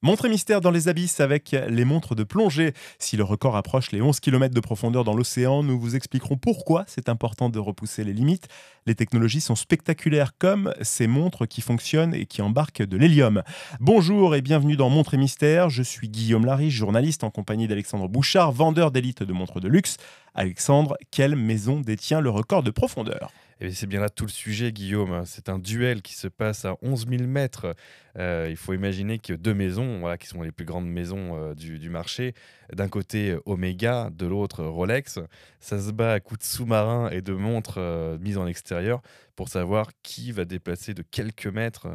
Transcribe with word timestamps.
Montre 0.00 0.28
mystère 0.28 0.60
dans 0.60 0.70
les 0.70 0.86
abysses 0.86 1.18
avec 1.18 1.56
les 1.68 1.84
montres 1.84 2.14
de 2.14 2.22
plongée. 2.22 2.72
Si 3.00 3.16
le 3.16 3.24
record 3.24 3.56
approche 3.56 3.90
les 3.90 4.00
11 4.00 4.20
km 4.20 4.54
de 4.54 4.60
profondeur 4.60 5.02
dans 5.02 5.12
l'océan, 5.12 5.64
nous 5.64 5.76
vous 5.76 5.96
expliquerons 5.96 6.36
pourquoi 6.36 6.84
c'est 6.86 7.08
important 7.08 7.48
de 7.48 7.58
repousser 7.58 8.04
les 8.04 8.12
limites. 8.12 8.46
Les 8.86 8.94
technologies 8.94 9.40
sont 9.40 9.56
spectaculaires 9.56 10.38
comme 10.38 10.72
ces 10.82 11.08
montres 11.08 11.48
qui 11.48 11.62
fonctionnent 11.62 12.14
et 12.14 12.26
qui 12.26 12.42
embarquent 12.42 12.84
de 12.84 12.96
l'hélium. 12.96 13.42
Bonjour 13.80 14.36
et 14.36 14.40
bienvenue 14.40 14.76
dans 14.76 14.88
Montre 14.88 15.14
et 15.14 15.18
mystère. 15.18 15.68
Je 15.68 15.82
suis 15.82 16.08
Guillaume 16.08 16.46
Larry, 16.46 16.70
journaliste 16.70 17.24
en 17.24 17.30
compagnie 17.30 17.66
d'Alexandre 17.66 18.06
Bouchard, 18.06 18.52
vendeur 18.52 18.92
d'élite 18.92 19.24
de 19.24 19.32
montres 19.32 19.58
de 19.58 19.66
luxe. 19.66 19.96
Alexandre, 20.32 20.96
quelle 21.10 21.34
maison 21.34 21.80
détient 21.80 22.20
le 22.20 22.30
record 22.30 22.62
de 22.62 22.70
profondeur? 22.70 23.32
Et 23.60 23.72
c'est 23.72 23.86
bien 23.86 24.00
là 24.00 24.08
tout 24.08 24.24
le 24.24 24.30
sujet, 24.30 24.70
Guillaume. 24.72 25.24
C'est 25.26 25.48
un 25.48 25.58
duel 25.58 26.00
qui 26.00 26.14
se 26.14 26.28
passe 26.28 26.64
à 26.64 26.76
11 26.82 27.08
000 27.08 27.24
mètres. 27.24 27.74
Euh, 28.16 28.46
il 28.48 28.56
faut 28.56 28.72
imaginer 28.72 29.18
que 29.18 29.32
deux 29.32 29.54
maisons, 29.54 29.98
voilà, 29.98 30.16
qui 30.16 30.28
sont 30.28 30.42
les 30.42 30.52
plus 30.52 30.64
grandes 30.64 30.88
maisons 30.88 31.36
euh, 31.36 31.54
du, 31.54 31.90
marché, 31.90 32.34
d'un 32.72 32.88
côté 32.88 33.36
Omega, 33.46 34.10
de 34.12 34.26
l'autre 34.26 34.64
Rolex, 34.64 35.18
ça 35.58 35.80
se 35.80 35.90
bat 35.90 36.12
à 36.12 36.20
coups 36.20 36.40
de 36.40 36.44
sous-marins 36.44 37.10
et 37.10 37.20
de 37.20 37.32
montres 37.32 37.78
euh, 37.78 38.16
mises 38.18 38.38
en 38.38 38.46
extérieur 38.46 39.02
pour 39.34 39.48
savoir 39.48 39.90
qui 40.04 40.30
va 40.30 40.44
déplacer 40.44 40.94
de 40.94 41.02
quelques 41.02 41.46
mètres 41.46 41.88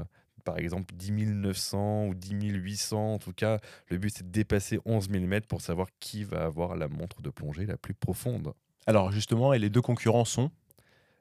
par 0.43 0.57
exemple 0.57 0.93
10 0.95 1.11
900 1.11 2.07
ou 2.07 2.13
10 2.13 2.49
800. 2.49 3.13
En 3.13 3.19
tout 3.19 3.31
cas, 3.31 3.59
le 3.87 3.97
but 3.97 4.13
c'est 4.13 4.25
de 4.25 4.31
dépasser 4.31 4.79
11 4.83 5.09
000 5.09 5.25
mètres 5.25 5.47
pour 5.47 5.61
savoir 5.61 5.87
qui 6.01 6.25
va 6.25 6.43
avoir 6.43 6.75
la 6.75 6.89
montre 6.89 7.21
de 7.21 7.29
plongée 7.29 7.65
la 7.65 7.77
plus 7.77 7.93
profonde. 7.93 8.53
Alors 8.85 9.13
justement, 9.13 9.53
et 9.53 9.59
les 9.59 9.69
deux 9.69 9.81
concurrents 9.81 10.25
sont 10.25 10.51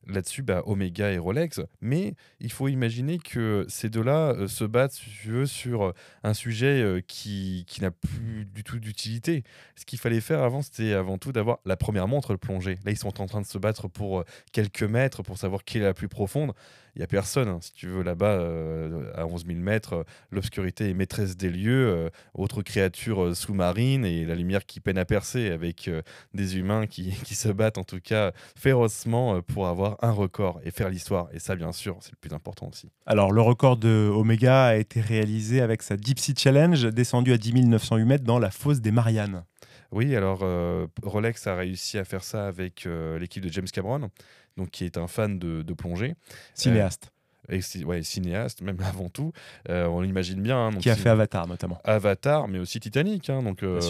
là-dessus 0.06 0.42
bah, 0.42 0.62
Omega 0.66 1.10
et 1.10 1.18
Rolex. 1.18 1.60
Mais 1.80 2.14
il 2.40 2.52
faut 2.52 2.68
imaginer 2.68 3.18
que 3.18 3.64
ces 3.68 3.88
deux-là 3.88 4.32
euh, 4.32 4.48
se 4.48 4.64
battent 4.64 5.00
sur 5.46 5.84
euh, 5.84 5.92
un 6.22 6.34
sujet 6.34 6.82
euh, 6.82 7.00
qui, 7.00 7.64
qui 7.66 7.80
n'a 7.80 7.90
plus 7.90 8.44
du 8.44 8.64
tout 8.64 8.78
d'utilité. 8.78 9.44
Ce 9.76 9.84
qu'il 9.84 9.98
fallait 9.98 10.20
faire 10.20 10.42
avant, 10.42 10.62
c'était 10.62 10.92
avant 10.92 11.18
tout 11.18 11.32
d'avoir 11.32 11.58
la 11.64 11.76
première 11.76 12.08
montre 12.08 12.36
plongée. 12.36 12.78
Là, 12.84 12.92
ils 12.92 12.98
sont 12.98 13.20
en 13.20 13.26
train 13.26 13.40
de 13.40 13.46
se 13.46 13.58
battre 13.58 13.88
pour 13.88 14.24
quelques 14.52 14.82
mètres 14.82 15.22
pour 15.22 15.38
savoir 15.38 15.64
qui 15.64 15.78
est 15.78 15.82
la 15.82 15.94
plus 15.94 16.08
profonde 16.08 16.52
il 16.94 16.98
n'y 16.98 17.04
a 17.04 17.06
personne. 17.06 17.48
Hein. 17.48 17.58
Si 17.62 17.72
tu 17.72 17.86
veux, 17.86 18.02
là-bas, 18.02 18.38
à 19.14 19.24
11 19.24 19.46
000 19.46 19.58
mètres, 19.60 20.04
l'obscurité 20.30 20.90
est 20.90 20.94
maîtresse 20.94 21.38
des 21.38 21.48
lieux, 21.48 22.10
autre 22.34 22.60
créature 22.60 23.34
sous-marine 23.34 24.04
et 24.04 24.26
la 24.26 24.34
lumière 24.34 24.66
qui 24.66 24.78
peine 24.80 24.98
à 24.98 25.06
percer 25.06 25.50
avec 25.50 25.90
des 26.34 26.58
humains 26.58 26.86
qui, 26.86 27.12
qui, 27.24 27.34
se 27.34 27.48
battent 27.48 27.78
en 27.78 27.84
tout 27.84 28.00
cas 28.00 28.32
férocement 28.56 29.40
pour 29.40 29.68
avoir 29.68 29.91
un 30.00 30.10
record 30.10 30.60
et 30.64 30.70
faire 30.70 30.88
l'histoire. 30.88 31.28
Et 31.32 31.38
ça, 31.38 31.56
bien 31.56 31.72
sûr, 31.72 31.96
c'est 32.00 32.12
le 32.12 32.18
plus 32.20 32.34
important 32.34 32.68
aussi. 32.68 32.90
Alors, 33.06 33.32
le 33.32 33.40
record 33.40 33.76
de 33.76 34.10
Omega 34.12 34.66
a 34.66 34.76
été 34.76 35.00
réalisé 35.00 35.60
avec 35.60 35.82
sa 35.82 35.96
Deep 35.96 36.18
Sea 36.18 36.34
Challenge, 36.36 36.86
descendu 36.86 37.32
à 37.32 37.38
10 37.38 37.66
908 37.66 38.04
mètres 38.04 38.24
dans 38.24 38.38
la 38.38 38.50
fosse 38.50 38.80
des 38.80 38.92
Mariannes. 38.92 39.44
Oui, 39.90 40.16
alors 40.16 40.42
Rolex 41.02 41.46
a 41.46 41.54
réussi 41.54 41.98
à 41.98 42.04
faire 42.04 42.24
ça 42.24 42.46
avec 42.46 42.88
l'équipe 43.18 43.44
de 43.44 43.52
James 43.52 43.66
Cameron 43.66 44.10
donc 44.56 44.70
qui 44.70 44.84
est 44.84 44.96
un 44.96 45.06
fan 45.06 45.38
de, 45.38 45.74
plongée. 45.74 46.14
Cinéaste. 46.54 47.11
Euh, 47.50 47.60
et, 47.74 47.84
ouais, 47.84 48.02
cinéaste, 48.02 48.62
même 48.62 48.78
avant 48.84 49.08
tout. 49.08 49.32
Euh, 49.68 49.86
on 49.86 50.00
l'imagine 50.00 50.40
bien. 50.40 50.68
Hein, 50.68 50.78
qui 50.78 50.90
a 50.90 50.96
fait 50.96 51.08
Avatar 51.08 51.46
notamment. 51.46 51.80
Avatar, 51.84 52.48
mais 52.48 52.58
aussi 52.58 52.80
Titanic. 52.80 53.30
Hein, 53.30 53.42
donc, 53.42 53.62
euh, 53.62 53.80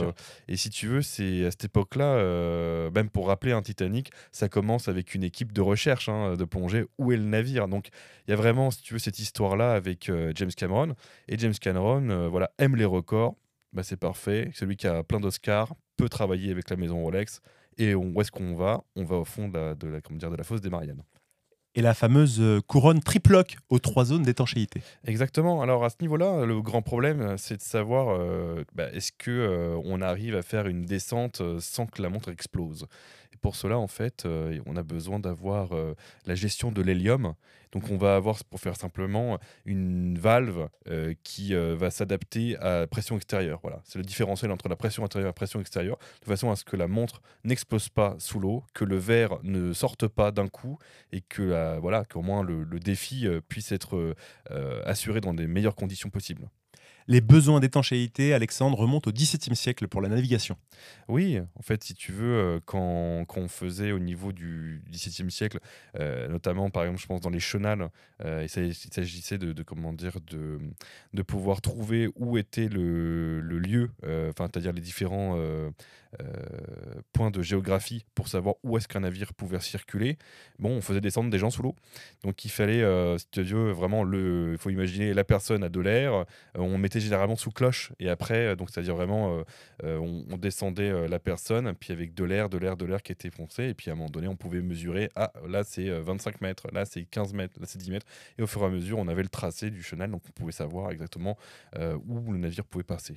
et 0.49 0.57
si 0.57 0.71
tu 0.71 0.87
veux, 0.87 1.03
c'est 1.03 1.47
à 1.47 1.51
cette 1.51 1.65
époque-là, 1.65 2.91
même 2.95 3.11
pour 3.11 3.29
rappeler 3.29 3.53
un 3.53 3.63
Titanic, 3.63 4.11
ça 4.31 4.49
commence 4.49 4.89
avec 4.89 5.15
une 5.15 5.25
équipe 5.25 5.53
de 5.53 5.61
recherche 5.61 6.09
hein, 6.09 6.35
de 6.37 6.45
plongée. 6.45 6.87
Où 6.99 7.13
est 7.13 7.17
le 7.17 7.25
navire? 7.25 7.69
Donc 7.69 7.89
il 8.27 8.31
y 8.31 8.35
a 8.35 8.37
vraiment, 8.37 8.71
si 8.71 8.83
tu 8.83 8.95
veux, 8.95 8.99
cette 8.99 9.19
histoire-là 9.19 9.75
avec 9.75 10.11
James 10.35 10.51
Cameron. 10.57 10.95
Et 11.29 11.39
James 11.39 11.55
Cameron 11.55 12.29
voilà, 12.29 12.51
aime 12.59 12.77
les 12.77 12.85
records. 12.85 13.35
Bah, 13.73 13.83
c'est 13.83 13.97
parfait. 13.97 14.51
Celui 14.55 14.77
qui 14.77 14.87
a 14.87 15.03
plein 15.03 15.19
d'Oscars 15.19 15.75
peut 15.97 16.09
travailler 16.09 16.51
avec 16.51 16.69
la 16.69 16.77
maison 16.77 17.03
Rolex. 17.03 17.41
Et 17.79 17.95
où 17.95 18.21
est-ce 18.21 18.31
qu'on 18.31 18.55
va? 18.55 18.85
On 18.97 19.05
va 19.05 19.17
au 19.17 19.25
fond 19.25 19.49
de 19.49 19.59
la, 19.59 19.75
de 19.75 19.89
la, 19.89 20.01
dire, 20.01 20.31
de 20.31 20.37
la 20.37 20.45
fosse 20.45 20.61
des 20.61 20.69
Mariannes 20.69 21.03
et 21.75 21.83
la 21.83 21.95
fameuse 21.95 22.41
euh, 22.41 22.61
couronne 22.61 23.01
triploc 23.01 23.57
aux 23.71 23.79
trois 23.79 24.05
zones 24.05 24.23
d'étanchéité. 24.23 24.83
Exactement. 25.05 25.63
Alors 25.63 25.85
à 25.85 25.91
ce 25.91 25.97
niveau-là, 26.01 26.45
le 26.45 26.61
grand 26.61 26.83
problème, 26.83 27.37
c'est 27.39 27.57
de 27.57 27.63
savoir 27.63 28.11
euh, 28.11 28.65
bah, 28.75 28.91
est-ce 28.93 29.13
que 29.13 29.31
euh, 29.31 29.81
on 29.85 30.01
arrive 30.01 30.37
à 30.37 30.43
faire 30.43 30.67
une 30.67 30.85
descente 30.85 31.43
sans 31.61 31.87
que 31.87 32.03
la 32.03 32.09
montre 32.09 32.31
explose? 32.31 32.87
Pour 33.43 33.57
cela, 33.57 33.79
en 33.79 33.89
fait, 33.89 34.27
on 34.67 34.77
a 34.77 34.83
besoin 34.83 35.19
d'avoir 35.19 35.71
la 36.27 36.35
gestion 36.35 36.73
de 36.73 36.81
l'hélium 36.81 37.35
donc 37.73 37.91
on 37.91 37.97
va 37.97 38.17
avoir, 38.17 38.45
pour 38.45 38.61
faire 38.61 38.77
simplement, 38.77 39.39
une 39.65 40.19
valve 40.19 40.69
euh, 40.89 41.15
qui 41.25 41.55
euh, 41.55 41.75
va 41.75 41.91
s'adapter 41.91 42.57
à 42.59 42.81
la 42.81 42.87
pression 42.87 43.17
extérieure. 43.17 43.61
Voilà, 43.63 43.81
c'est 43.85 43.99
le 43.99 44.05
différentiel 44.05 44.51
entre 44.51 44.69
la 44.69 44.77
pression 44.77 45.05
intérieure 45.05 45.29
et 45.29 45.31
la 45.31 45.33
pression 45.33 45.61
extérieure, 45.61 45.99
de 46.21 46.27
façon 46.27 46.51
à 46.51 46.57
ce 46.57 46.65
que 46.65 46.77
la 46.77 46.87
montre 46.87 47.23
n'explose 47.45 47.89
pas 47.89 48.15
sous 48.19 48.39
l'eau, 48.39 48.63
que 48.75 48.85
le 48.85 48.97
verre 48.97 49.39
ne 49.43 49.73
sorte 49.73 50.07
pas 50.07 50.31
d'un 50.31 50.49
coup 50.49 50.79
et 51.13 51.23
que 51.23 51.79
voilà, 51.81 52.05
qu'au 52.05 52.23
moins 52.23 52.43
le, 52.43 52.65
défi 52.79 53.27
euh, 53.27 53.41
puisse 53.41 53.73
être 53.73 54.15
assuré 54.85 55.21
dans 55.21 55.35
des 55.35 55.47
meilleures 55.47 55.77
conditions 55.77 56.11
possibles. 56.11 56.49
Les 57.09 57.21
besoins 57.21 57.61
d'étanchéité, 57.61 58.35
Alexandre, 58.35 58.79
remontent 58.79 59.11
au 59.11 59.13
XVIIe 59.13 59.57
siècle 59.57 59.89
pour 59.89 60.01
la 60.01 60.09
navigation. 60.09 60.57
Oui, 61.09 61.39
en 61.57 61.63
fait, 61.63 61.83
si 61.85 61.95
tu 61.95 62.13
veux, 62.13 62.35
euh, 62.35 62.61
quand, 62.65 63.27
on 63.37 63.49
faisait 63.49 63.93
au 63.93 63.99
niveau 63.99 64.33
du 64.33 64.83
XVIIe 64.91 65.31
siècle, 65.31 65.59
euh, 65.99 66.29
notamment 66.29 66.71
par 66.71 66.85
exemple, 66.85 67.01
je 67.01 67.07
pense 67.07 67.21
dans 67.21 67.31
les 67.31 67.41
chenals, 67.41 67.89
euh, 68.25 68.45
il 68.45 68.75
s'agissait 68.75 69.39
de, 69.39 69.63
comment 69.63 69.93
dire, 69.93 70.19
de, 70.31 70.59
de 71.13 71.23
pouvoir 71.23 71.61
trouver 71.61 72.09
où 72.17 72.39
était 72.39 72.69
le, 72.69 73.41
lieu, 73.41 73.91
enfin, 74.31 74.49
c'est-à-dire 74.53 74.73
les 74.73 74.81
différents 74.81 75.39
points 77.13 77.31
de 77.31 77.43
géographie 77.43 78.05
pour 78.15 78.29
savoir 78.29 78.57
où 78.63 78.77
est-ce 78.77 78.89
qu'un 78.89 79.01
navire 79.01 79.35
pouvait 79.35 79.61
circuler. 79.61 80.19
Bon, 80.59 80.71
on 80.71 80.81
faisait 80.81 81.01
descendre 81.01 81.31
des 81.31 81.39
gens 81.39 81.51
sous 81.51 81.63
l'eau, 81.63 81.75
donc 82.23 82.45
il 82.45 82.51
fallait, 82.51 82.85
si 83.19 83.27
tu 83.31 83.43
veux, 83.43 83.73
vraiment 83.73 84.05
il 84.13 84.59
faut 84.59 84.71
imaginer 84.71 85.15
la 85.15 85.25
personne 85.25 85.65
à 85.65 85.69
de 85.69 85.81
l'air, 85.81 86.25
on 86.55 86.79
mettait 86.79 87.01
généralement 87.01 87.37
sous 87.37 87.51
cloche. 87.51 87.93
Et 87.99 88.09
après, 88.09 88.47
euh, 88.47 88.57
donc 88.57 88.71
c'est-à-dire 88.71 88.95
vraiment, 88.95 89.39
euh, 89.39 89.43
euh, 89.85 89.99
on, 89.99 90.37
descendait 90.37 91.09
la 91.09 91.19
personne, 91.21 91.73
puis 91.75 91.93
avec 91.93 92.15
de 92.15 92.25
l'air, 92.25 92.49
de 92.49 92.59
l'air, 92.59 92.77
de 92.77 92.85
l'air 92.85 93.03
qui 93.03 93.13
était 93.13 93.31
foncé. 93.31 93.69
Et 93.69 93.75
puis 93.75 93.91
à 93.91 93.93
un 93.93 93.97
moment 93.97 94.11
donné, 94.11 94.27
on 94.27 94.35
pouvait 94.35 94.61
mesurer, 94.61 95.09
ah 95.15 95.33
là 95.49 95.63
c'est 95.63 95.89
25 95.89 96.41
mètres, 96.41 96.67
là 96.73 96.85
c'est 96.85 97.05
15 97.05 97.33
mètres, 97.33 97.61
là 97.61 97.67
c'est 97.69 97.79
10 97.79 97.91
mètres. 97.91 98.07
Et 98.39 98.43
au 98.43 98.47
fur 98.47 98.63
et 98.63 98.67
à 98.67 98.69
mesure, 98.69 98.99
on 98.99 99.07
avait 99.07 99.23
le 99.23 99.29
tracé 99.29 99.71
du 99.71 99.83
chenal, 99.83 100.11
donc 100.11 100.23
on 100.29 100.33
pouvait 100.33 100.53
savoir 100.53 100.91
exactement 100.91 101.37
où 101.77 102.33
le 102.33 102.39
navire 102.39 102.65
pouvait 102.65 102.83
passer. 102.83 103.15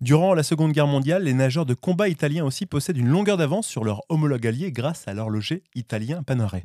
Durant 0.00 0.32
la 0.32 0.42
Seconde 0.42 0.72
Guerre 0.72 0.86
mondiale, 0.86 1.24
les 1.24 1.34
nageurs 1.34 1.66
de 1.66 1.74
combat 1.74 2.08
italiens 2.08 2.46
aussi 2.46 2.64
possèdent 2.64 2.96
une 2.96 3.10
longueur 3.10 3.36
d'avance 3.36 3.66
sur 3.66 3.84
leur 3.84 4.00
homologue 4.08 4.46
allié 4.46 4.72
grâce 4.72 5.06
à 5.06 5.12
l'horloger 5.12 5.62
italien 5.74 6.22
Panerai. 6.22 6.64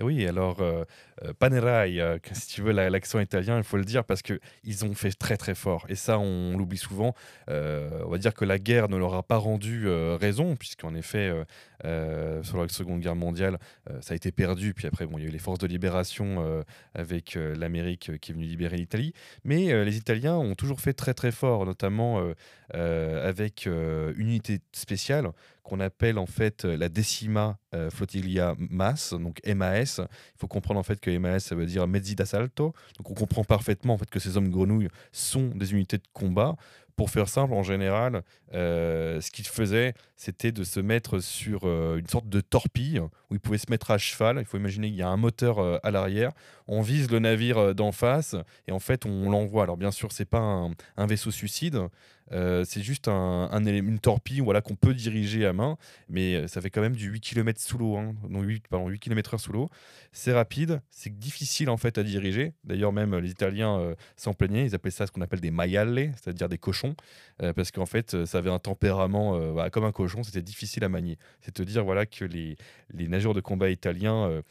Oui, 0.00 0.24
alors 0.24 0.60
euh, 0.60 0.84
euh 1.24 1.32
Panerai, 1.36 2.00
euh, 2.00 2.18
si 2.30 2.46
tu 2.46 2.62
veux 2.62 2.70
l'accent 2.70 3.18
italien, 3.18 3.58
il 3.58 3.64
faut 3.64 3.76
le 3.76 3.84
dire 3.84 4.04
parce 4.04 4.22
qu'ils 4.22 4.84
ont 4.84 4.94
fait 4.94 5.10
très 5.10 5.36
très 5.36 5.56
fort. 5.56 5.84
Et 5.88 5.96
ça, 5.96 6.20
on, 6.20 6.56
l'oublie 6.56 6.78
souvent. 6.78 7.12
Euh, 7.50 8.04
on 8.06 8.10
va 8.10 8.18
dire 8.18 8.34
que 8.34 8.44
la 8.44 8.60
guerre 8.60 8.88
ne 8.88 8.96
leur 8.96 9.14
a 9.14 9.24
pas 9.24 9.36
rendu 9.36 9.88
raison, 9.88 10.54
puisqu'en 10.54 10.94
effet, 10.94 11.32
sur 11.82 12.62
la 12.62 12.68
Seconde 12.68 13.00
Guerre 13.00 13.16
mondiale, 13.16 13.58
ça 14.00 14.12
a 14.12 14.16
été 14.16 14.30
perdu. 14.30 14.74
Puis 14.74 14.86
après, 14.86 15.06
bon, 15.06 15.18
il 15.18 15.22
y 15.22 15.26
a 15.26 15.28
eu 15.28 15.32
les 15.32 15.40
forces 15.40 15.58
de 15.58 15.66
libération 15.66 16.62
avec 16.94 17.34
l'Amérique 17.34 18.12
qui 18.20 18.30
est 18.30 18.34
venue 18.34 18.46
libérer 18.46 18.76
l'Italie. 18.76 19.12
Mais 19.44 19.84
les 19.84 19.96
Italiens 19.96 20.36
ont 20.36 20.54
toujours 20.54 20.80
fait 20.80 20.92
très 20.92 21.14
très 21.14 21.32
fort, 21.32 21.66
notamment 21.66 22.22
avec 22.76 23.66
euh, 23.66 24.12
une 24.16 24.28
unité 24.28 24.60
spéciale 24.72 25.30
qu'on 25.62 25.80
appelle 25.80 26.18
en 26.18 26.26
fait 26.26 26.64
la 26.64 26.88
Decima 26.88 27.58
euh, 27.74 27.90
Flotilla 27.90 28.54
MAS, 28.58 29.14
donc 29.18 29.40
MAS. 29.46 29.98
Il 29.98 30.38
faut 30.38 30.46
comprendre 30.46 30.78
en 30.78 30.82
fait 30.82 31.00
que 31.00 31.16
MAS 31.16 31.40
ça 31.40 31.54
veut 31.54 31.66
dire 31.66 31.86
Mezzi 31.88 32.14
d'assalto. 32.14 32.72
Donc 32.98 33.10
on 33.10 33.14
comprend 33.14 33.44
parfaitement 33.44 33.94
en 33.94 33.98
fait 33.98 34.10
que 34.10 34.20
ces 34.20 34.36
hommes 34.36 34.48
grenouilles 34.48 34.88
sont 35.12 35.48
des 35.48 35.72
unités 35.72 35.98
de 35.98 36.06
combat 36.12 36.56
pour 36.96 37.10
faire 37.10 37.28
simple, 37.28 37.52
en 37.52 37.62
général, 37.62 38.22
euh, 38.54 39.20
ce 39.20 39.30
qu'ils 39.30 39.46
faisaient, 39.46 39.92
c'était 40.16 40.50
de 40.50 40.64
se 40.64 40.80
mettre 40.80 41.20
sur 41.20 41.64
euh, 41.64 41.98
une 41.98 42.06
sorte 42.06 42.28
de 42.28 42.40
torpille 42.40 43.00
où 43.30 43.34
ils 43.34 43.40
pouvaient 43.40 43.58
se 43.58 43.70
mettre 43.70 43.90
à 43.90 43.98
cheval. 43.98 44.38
Il 44.40 44.46
faut 44.46 44.56
imaginer 44.56 44.88
qu'il 44.88 44.96
y 44.96 45.02
a 45.02 45.08
un 45.08 45.18
moteur 45.18 45.58
euh, 45.58 45.78
à 45.82 45.90
l'arrière. 45.90 46.32
On 46.68 46.80
vise 46.80 47.10
le 47.10 47.18
navire 47.18 47.74
d'en 47.74 47.92
face 47.92 48.34
et 48.66 48.72
en 48.72 48.78
fait, 48.78 49.04
on 49.04 49.28
l'envoie. 49.28 49.64
Alors, 49.64 49.76
bien 49.76 49.90
sûr, 49.90 50.10
c'est 50.10 50.24
pas 50.24 50.38
un, 50.96 51.06
vaisseau 51.06 51.30
suicide. 51.30 51.78
c'est 52.30 52.82
juste 52.82 53.08
un, 53.08 53.50
une 53.52 53.98
torpille 53.98 54.40
voilà, 54.40 54.62
qu'on 54.62 54.74
peut 54.74 54.94
diriger 54.94 55.46
à 55.46 55.52
main, 55.52 55.76
mais 56.08 56.48
ça 56.48 56.60
fait 56.60 56.70
quand 56.70 56.80
même 56.80 56.96
du 56.96 57.08
8 57.08 57.20
km 57.20 57.60
sous 57.60 57.78
l'eau, 57.78 57.96
hein. 57.96 58.14
8, 58.28 58.66
pardon, 58.68 58.88
8 58.88 58.98
km/h 58.98 59.38
sous 59.38 59.52
l'eau. 59.52 59.68
C'est 60.12 60.32
rapide, 60.32 60.80
c'est 60.90 61.16
difficile 61.16 61.70
en 61.70 61.76
fait 61.76 61.98
à 61.98 62.02
diriger. 62.02 62.54
D'ailleurs, 62.64 62.92
même 62.92 63.16
les 63.16 63.30
Italiens 63.30 63.94
s'en 64.16 64.32
plaignaient, 64.32 64.66
ils 64.66 64.74
appelaient 64.74 64.90
ça 64.90 65.06
ce 65.06 65.12
qu'on 65.12 65.20
appelle 65.20 65.40
des 65.40 65.52
maiale, 65.52 66.12
c'est-à-dire 66.16 66.48
des 66.48 66.58
cochons. 66.58 66.85
Euh, 67.42 67.52
parce 67.52 67.70
qu'en 67.70 67.86
fait, 67.86 68.14
euh, 68.14 68.26
ça 68.26 68.38
avait 68.38 68.50
un 68.50 68.58
tempérament 68.58 69.36
euh, 69.36 69.52
bah, 69.52 69.70
comme 69.70 69.84
un 69.84 69.92
cochon, 69.92 70.22
c'était 70.22 70.42
difficile 70.42 70.84
à 70.84 70.88
manier. 70.88 71.18
C'est 71.42 71.52
te 71.52 71.62
dire 71.62 71.84
voilà, 71.84 72.06
que 72.06 72.24
les, 72.24 72.56
les 72.92 73.08
nageurs 73.08 73.34
de 73.34 73.40
combat 73.40 73.70
italiens, 73.70 74.42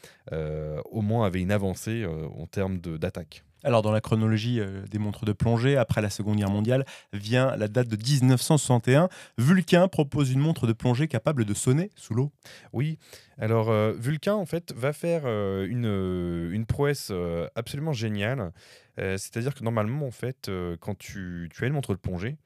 au 0.90 1.02
moins, 1.02 1.26
avaient 1.26 1.40
une 1.40 1.52
avancée 1.52 2.04
en 2.06 2.46
termes 2.46 2.78
d'attaque. 2.78 3.44
Alors, 3.66 3.82
dans 3.82 3.90
la 3.90 4.00
chronologie 4.00 4.60
euh, 4.60 4.86
des 4.88 5.00
montres 5.00 5.24
de 5.24 5.32
plongée, 5.32 5.76
après 5.76 6.00
la 6.00 6.08
Seconde 6.08 6.36
Guerre 6.36 6.50
mondiale, 6.50 6.84
vient 7.12 7.56
la 7.56 7.66
date 7.66 7.88
de 7.88 7.96
1961. 7.96 9.08
Vulcain 9.38 9.88
propose 9.88 10.30
une 10.30 10.38
montre 10.38 10.68
de 10.68 10.72
plongée 10.72 11.08
capable 11.08 11.44
de 11.44 11.52
sonner 11.52 11.90
sous 11.96 12.14
l'eau. 12.14 12.30
Oui, 12.72 12.96
alors 13.38 13.68
euh, 13.68 13.92
Vulcain, 13.98 14.34
en 14.34 14.46
fait, 14.46 14.72
va 14.72 14.92
faire 14.92 15.22
euh, 15.24 15.66
une, 15.66 16.64
prouesse 16.64 17.12
absolument 17.56 17.92
géniale. 17.92 18.52
C'est-à-dire 18.98 19.54
que 19.54 19.62
normalement, 19.62 20.06
en 20.06 20.10
fait, 20.10 20.50
quand 20.80 20.96
tu, 20.96 21.50
tu 21.52 21.64
as 21.64 21.66
une 21.66 21.74
montre 21.74 21.92
de 21.92 21.98
plongée, 21.98 22.36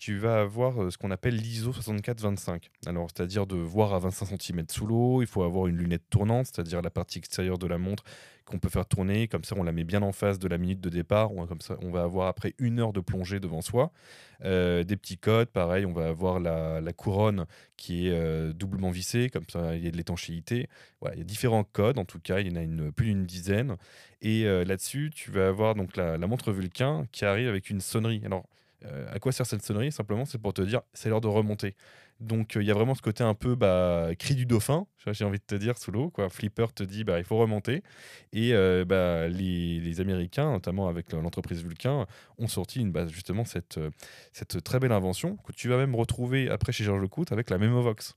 tu 0.00 0.16
vas 0.16 0.40
avoir 0.40 0.90
ce 0.90 0.96
qu'on 0.96 1.10
appelle 1.10 1.36
l'ISO 1.36 1.74
6425. 1.74 2.70
Alors, 2.86 3.08
c'est-à-dire 3.14 3.46
de 3.46 3.56
voir 3.56 3.92
à 3.92 3.98
25 3.98 4.40
cm 4.40 4.64
sous 4.70 4.86
l'eau, 4.86 5.20
il 5.20 5.26
faut 5.26 5.42
avoir 5.42 5.66
une 5.66 5.76
lunette 5.76 6.08
tournante, 6.08 6.46
c'est-à-dire 6.46 6.80
la 6.80 6.88
partie 6.88 7.18
extérieure 7.18 7.58
de 7.58 7.66
la 7.66 7.76
montre 7.76 8.02
qu'on 8.46 8.58
peut 8.58 8.70
faire 8.70 8.86
tourner, 8.86 9.28
comme 9.28 9.44
ça 9.44 9.54
on 9.58 9.62
la 9.62 9.72
met 9.72 9.84
bien 9.84 10.00
en 10.00 10.12
face 10.12 10.38
de 10.38 10.48
la 10.48 10.56
minute 10.56 10.80
de 10.80 10.88
départ, 10.88 11.28
comme 11.46 11.60
ça 11.60 11.76
on 11.82 11.90
va 11.90 12.02
avoir 12.02 12.28
après 12.28 12.54
une 12.58 12.80
heure 12.80 12.94
de 12.94 13.00
plongée 13.00 13.40
devant 13.40 13.60
soi. 13.60 13.92
des 14.42 14.96
petits 14.96 15.18
codes, 15.18 15.50
pareil, 15.50 15.84
on 15.84 15.92
va 15.92 16.08
avoir 16.08 16.40
la, 16.40 16.92
couronne 16.94 17.44
qui 17.76 18.08
est 18.08 18.52
doublement 18.54 18.90
vissée, 18.90 19.28
comme 19.28 19.44
ça 19.52 19.76
il 19.76 19.84
y 19.84 19.86
a 19.86 19.90
de 19.90 19.98
l'étanchéité. 19.98 20.66
Il 21.12 21.18
y 21.18 21.20
a 21.20 21.24
différents 21.24 21.64
codes, 21.64 21.98
en 21.98 22.06
tout 22.06 22.20
cas 22.20 22.40
il 22.40 22.50
y 22.50 22.58
en 22.58 22.88
a 22.88 22.92
plus 22.92 23.04
d'une 23.04 23.26
dizaine. 23.26 23.76
Et 24.22 24.44
là-dessus, 24.44 25.10
tu 25.14 25.30
vas 25.30 25.48
avoir 25.48 25.74
donc 25.74 25.94
la, 25.98 26.16
la 26.16 26.26
montre 26.26 26.52
Vulcain 26.52 27.06
qui 27.12 27.26
arrive 27.26 27.48
avec 27.48 27.68
une 27.68 27.82
sonnerie. 27.82 28.22
Alors, 28.24 28.46
euh, 28.84 29.06
à 29.12 29.18
quoi 29.18 29.32
sert 29.32 29.46
cette 29.46 29.62
sonnerie? 29.62 29.92
Simplement, 29.92 30.24
c'est 30.24 30.38
pour 30.38 30.54
te 30.54 30.62
dire, 30.62 30.80
c'est 30.92 31.08
l'heure 31.08 31.20
de 31.20 31.28
remonter. 31.28 31.74
Donc, 32.18 32.56
euh, 32.56 32.62
il 32.62 32.66
y 32.66 32.70
a 32.70 32.74
vraiment 32.74 32.94
ce 32.94 33.02
côté 33.02 33.22
un 33.22 33.34
peu 33.34 33.54
bah, 33.54 34.10
cri 34.18 34.34
du 34.34 34.46
dauphin, 34.46 34.86
j'ai 35.12 35.24
envie 35.24 35.38
de 35.38 35.44
te 35.44 35.54
dire, 35.54 35.78
sous 35.78 35.90
l'eau. 35.90 36.12
Flipper 36.30 36.66
te 36.74 36.82
dit, 36.82 37.04
bah, 37.04 37.18
il 37.18 37.24
faut 37.24 37.38
remonter. 37.38 37.82
Et 38.32 38.54
euh, 38.54 38.84
bah, 38.84 39.28
les, 39.28 40.00
Américains, 40.00 40.52
notamment 40.52 40.88
avec 40.88 41.12
l'entreprise 41.12 41.62
Vulcain, 41.62 42.06
ont 42.38 42.48
sorti 42.48 42.80
une, 42.80 42.92
bah, 42.92 43.06
justement 43.06 43.44
cette, 43.44 43.78
très 44.64 44.78
belle 44.78 44.92
invention 44.92 45.36
que 45.36 45.52
tu 45.52 45.68
vas 45.68 45.76
même 45.76 45.94
retrouver 45.94 46.50
après 46.50 46.72
chez 46.72 46.84
Georges 46.84 47.02
Lecout 47.02 47.32
avec 47.32 47.50
la 47.50 47.58
Memovox. 47.58 48.14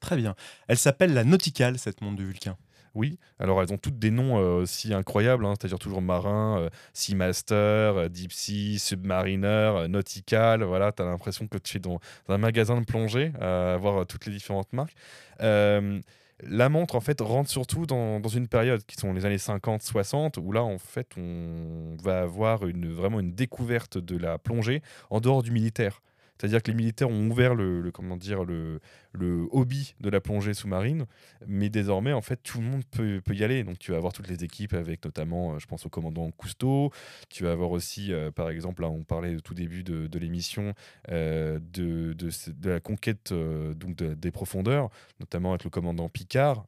Très 0.00 0.16
bien. 0.16 0.34
Elle 0.66 0.78
s'appelle 0.78 1.14
la 1.14 1.22
Nautical, 1.22 1.78
cette 1.78 2.00
montre 2.00 2.16
du 2.16 2.26
Vulcain. 2.26 2.56
Oui, 2.94 3.18
alors 3.38 3.62
elles 3.62 3.72
ont 3.72 3.78
toutes 3.78 3.98
des 3.98 4.10
noms 4.10 4.38
euh, 4.38 4.62
aussi 4.62 4.92
incroyables, 4.92 5.46
hein, 5.46 5.54
c'est-à-dire 5.58 5.78
toujours 5.78 6.02
marin, 6.02 6.58
euh, 6.58 6.70
Seamaster, 6.92 7.54
euh, 7.54 8.08
Deep 8.08 8.32
Sea, 8.32 8.78
Submariner, 8.78 9.86
Nautical. 9.88 10.62
Voilà, 10.62 10.92
tu 10.92 11.02
as 11.02 11.06
l'impression 11.06 11.46
que 11.46 11.56
tu 11.58 11.78
es 11.78 11.80
dans, 11.80 12.00
un 12.28 12.38
magasin 12.38 12.78
de 12.80 12.84
plongée 12.84 13.32
à 13.40 13.76
voir 13.78 14.06
toutes 14.06 14.26
les 14.26 14.32
différentes 14.32 14.72
marques. 14.72 14.94
la 15.40 16.68
montre, 16.68 16.96
en 16.96 17.00
fait, 17.00 17.20
rentre 17.20 17.48
surtout 17.48 17.86
dans, 17.86 18.20
une 18.20 18.48
période 18.48 18.84
qui 18.84 18.96
sont 18.96 19.12
les 19.12 19.24
années 19.24 19.36
50-60, 19.36 20.38
où 20.40 20.52
là, 20.52 20.62
en 20.62 20.78
fait, 20.78 21.08
on 21.16 21.96
va 22.02 22.20
avoir 22.20 22.66
une, 22.66 22.92
vraiment 22.92 23.20
une 23.20 23.32
découverte 23.32 23.96
de 23.96 24.16
la 24.16 24.38
plongée 24.38 24.82
en 25.10 25.20
dehors 25.20 25.42
du 25.42 25.50
militaire. 25.50 26.02
C'est-à-dire 26.38 26.62
que 26.62 26.70
les 26.70 26.76
militaires 26.76 27.08
ont 27.08 27.30
ouvert 27.30 27.54
le, 27.54 27.90
comment 27.92 28.16
dire, 28.16 28.44
le, 28.44 28.80
le, 29.12 29.46
hobby 29.52 29.94
de 30.00 30.10
la 30.10 30.20
plongée 30.20 30.54
sous-marine, 30.54 31.06
mais 31.46 31.68
désormais, 31.68 32.12
en 32.12 32.20
fait, 32.20 32.42
tout 32.42 32.58
le 32.58 32.64
monde 32.64 32.82
peut, 32.90 33.20
peut, 33.24 33.34
y 33.34 33.44
aller. 33.44 33.62
Donc, 33.62 33.78
tu 33.78 33.92
vas 33.92 33.96
avoir 33.96 34.12
toutes 34.12 34.28
les 34.28 34.42
équipes 34.42 34.74
avec 34.74 35.04
notamment, 35.04 35.54
euh, 35.54 35.58
je 35.58 35.66
pense 35.66 35.86
au 35.86 35.88
commandant 35.88 36.30
Cousteau. 36.32 36.90
Tu 37.28 37.44
vas 37.44 37.52
avoir 37.52 37.70
aussi, 37.70 38.12
euh, 38.12 38.30
par 38.30 38.50
exemple, 38.50 38.82
là, 38.82 38.88
on 38.88 39.04
parlait 39.04 39.36
au 39.36 39.40
tout 39.40 39.54
début 39.54 39.84
de, 39.84 40.18
l'émission 40.18 40.74
euh, 41.10 41.58
de, 41.72 42.12
de, 42.12 42.30
de, 42.52 42.70
la 42.70 42.80
conquête 42.80 43.32
donc 43.32 43.96
des 43.96 44.30
profondeurs, 44.30 44.90
notamment 45.20 45.50
avec 45.50 45.64
le 45.64 45.70
commandant 45.70 46.08
Picard 46.08 46.64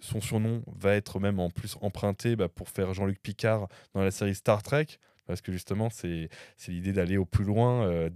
son 0.00 0.20
surnom 0.20 0.62
va 0.66 0.94
être 0.94 1.20
même 1.20 1.38
en 1.38 1.50
plus 1.50 1.76
emprunté 1.80 2.36
bah, 2.36 2.48
pour 2.48 2.68
faire 2.68 2.94
Jean-Luc 2.94 3.20
Picard 3.20 3.68
dans 3.94 4.02
la 4.02 4.10
série 4.10 4.34
Star 4.34 4.62
Trek 4.62 4.86
parce 5.30 5.42
que 5.42 5.52
justement, 5.52 5.90
c'est 5.90 6.28
l'idée 6.66 6.92
d'aller 6.92 7.16
au 7.16 7.24
plus 7.24 7.44
loin, 7.44 7.86
euh, 7.86 8.10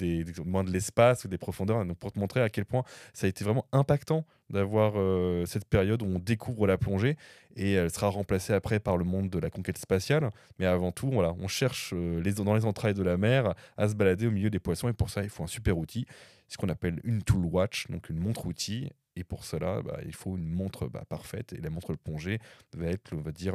moins 0.44 0.64
de 0.64 0.70
l'espace 0.70 1.24
ou 1.24 1.28
des 1.28 1.38
profondeurs, 1.38 1.84
pour 1.98 2.10
te 2.10 2.18
montrer 2.18 2.40
à 2.40 2.50
quel 2.50 2.64
point 2.64 2.82
ça 3.12 3.26
a 3.26 3.28
été 3.28 3.44
vraiment 3.44 3.66
impactant 3.70 4.26
d'avoir 4.50 4.94
euh, 4.96 5.46
cette 5.46 5.64
période 5.64 6.02
où 6.02 6.06
on 6.06 6.18
découvre 6.18 6.66
la 6.66 6.78
plongée 6.78 7.16
et 7.56 7.72
elle 7.72 7.90
sera 7.90 8.08
remplacée 8.08 8.52
après 8.52 8.80
par 8.80 8.96
le 8.96 9.04
monde 9.04 9.30
de 9.30 9.38
la 9.38 9.50
conquête 9.50 9.78
spatiale. 9.78 10.30
Mais 10.58 10.66
avant 10.66 10.92
tout, 10.92 11.10
voilà, 11.10 11.34
on 11.40 11.48
cherche 11.48 11.92
euh, 11.94 12.20
les, 12.22 12.34
dans 12.34 12.54
les 12.54 12.64
entrailles 12.64 12.94
de 12.94 13.02
la 13.02 13.16
mer 13.16 13.54
à 13.76 13.88
se 13.88 13.94
balader 13.94 14.26
au 14.26 14.30
milieu 14.30 14.50
des 14.50 14.60
poissons 14.60 14.88
et 14.88 14.92
pour 14.92 15.10
ça, 15.10 15.22
il 15.22 15.30
faut 15.30 15.42
un 15.42 15.48
super 15.48 15.78
outil, 15.78 16.06
ce 16.48 16.56
qu'on 16.56 16.68
appelle 16.68 17.00
une 17.04 17.22
tool 17.22 17.44
watch, 17.46 17.86
donc 17.88 18.08
une 18.10 18.18
montre 18.18 18.46
outil. 18.46 18.90
Et 19.16 19.22
pour 19.22 19.44
cela, 19.44 19.80
bah, 19.82 19.98
il 20.04 20.14
faut 20.14 20.36
une 20.36 20.50
montre 20.50 20.88
bah, 20.88 21.04
parfaite. 21.08 21.52
Et 21.52 21.60
la 21.60 21.70
montre 21.70 21.94
plongée 21.94 22.40
va 22.76 22.86
être, 22.86 23.12
on 23.12 23.20
va 23.20 23.30
dire, 23.30 23.54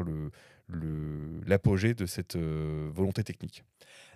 l'apogée 1.45 1.93
de 1.93 2.05
cette 2.05 2.37
euh, 2.37 2.89
volonté 2.93 3.23
technique. 3.23 3.63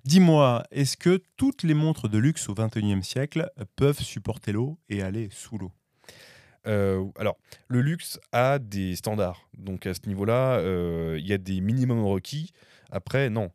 Dis-moi, 0.06 0.64
est-ce 0.72 0.96
que 0.96 1.22
toutes 1.36 1.64
les 1.64 1.74
montres 1.74 2.08
de 2.08 2.18
luxe 2.18 2.48
au 2.50 2.54
XXIe 2.54 3.04
siècle 3.04 3.50
peuvent 3.76 4.00
supporter 4.00 4.54
l'eau 4.54 4.80
et 4.90 5.02
aller 5.02 5.28
sous 5.32 5.58
l'eau? 5.58 5.72
Euh, 6.68 7.06
alors, 7.18 7.38
le 7.68 7.82
luxe 7.82 8.20
a 8.32 8.60
des 8.60 8.96
standards. 8.96 9.48
Donc, 9.58 9.86
à 9.86 9.94
ce 9.94 10.02
niveau-là, 10.08 10.58
euh, 10.58 11.18
il 11.20 11.28
y 11.28 11.34
a 11.34 11.38
des 11.38 11.62
minimums 11.62 12.06
requis. 12.06 12.52
Après, 12.92 13.30
non. 13.30 13.52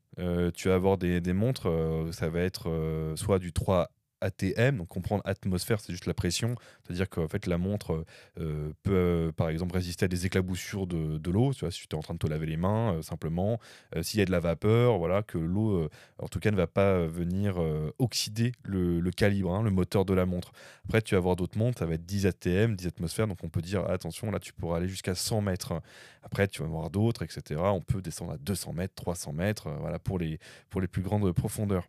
tu 0.54 0.68
vas 0.68 0.74
avoir 0.74 0.98
des, 0.98 1.20
des 1.20 1.32
montres, 1.32 1.70
ça 2.10 2.28
va 2.28 2.40
être 2.40 3.12
soit 3.14 3.38
du 3.38 3.52
3 3.52 3.88
ATM, 4.20 4.78
donc 4.78 4.88
comprendre 4.88 5.22
atmosphère, 5.24 5.80
c'est 5.80 5.92
juste 5.92 6.06
la 6.06 6.14
pression, 6.14 6.54
c'est-à-dire 6.82 7.08
qu'en 7.08 7.28
fait 7.28 7.46
la 7.46 7.58
montre 7.58 8.04
euh, 8.38 8.72
peut 8.82 8.92
euh, 8.92 9.32
par 9.32 9.48
exemple 9.48 9.74
résister 9.74 10.06
à 10.06 10.08
des 10.08 10.26
éclaboussures 10.26 10.86
de, 10.86 11.18
de 11.18 11.30
l'eau, 11.30 11.52
tu 11.52 11.60
vois, 11.60 11.70
si 11.70 11.86
tu 11.86 11.94
es 11.94 11.98
en 11.98 12.02
train 12.02 12.14
de 12.14 12.18
te 12.18 12.26
laver 12.26 12.46
les 12.46 12.56
mains 12.56 12.94
euh, 12.94 13.02
simplement, 13.02 13.60
s'il 14.02 14.20
y 14.20 14.22
a 14.22 14.26
de 14.26 14.30
la 14.30 14.40
vapeur, 14.40 14.98
voilà, 14.98 15.22
que 15.22 15.38
l'eau 15.38 15.88
en 16.18 16.28
tout 16.28 16.40
cas 16.40 16.50
ne 16.50 16.56
va 16.56 16.66
pas 16.66 17.06
venir 17.06 17.56
oxyder 17.98 18.52
le, 18.62 19.10
calibre, 19.10 19.52
hein, 19.54 19.62
le 19.62 19.70
moteur 19.70 20.04
de 20.04 20.14
la 20.14 20.26
montre. 20.26 20.52
Après 20.84 21.02
tu 21.02 21.14
vas 21.14 21.18
avoir 21.18 21.36
d'autres 21.36 21.58
montres, 21.58 21.78
ça 21.78 21.86
va 21.86 21.94
être 21.94 22.04
10 22.04 22.26
ATM, 22.26 22.76
10 22.76 22.86
atmosphères, 22.86 23.26
donc 23.26 23.38
on 23.42 23.48
peut 23.48 23.62
dire 23.62 23.88
attention 23.88 24.30
là 24.30 24.38
tu 24.38 24.52
pourras 24.52 24.78
aller 24.78 24.88
jusqu'à 24.88 25.14
100 25.14 25.40
mètres. 25.40 25.80
Après 26.22 26.48
tu 26.48 26.60
vas 26.60 26.66
avoir 26.66 26.90
d'autres, 26.90 27.22
etc. 27.22 27.60
On 27.64 27.80
peut 27.80 28.02
descendre 28.02 28.32
à 28.32 28.38
200 28.38 28.72
mètres, 28.72 28.94
300 28.94 29.32
mètres, 29.32 29.70
voilà 29.80 29.98
pour 29.98 30.18
les, 30.18 30.38
pour 30.70 30.80
les 30.80 30.88
plus 30.88 31.02
grandes 31.02 31.30
profondeurs. 31.32 31.88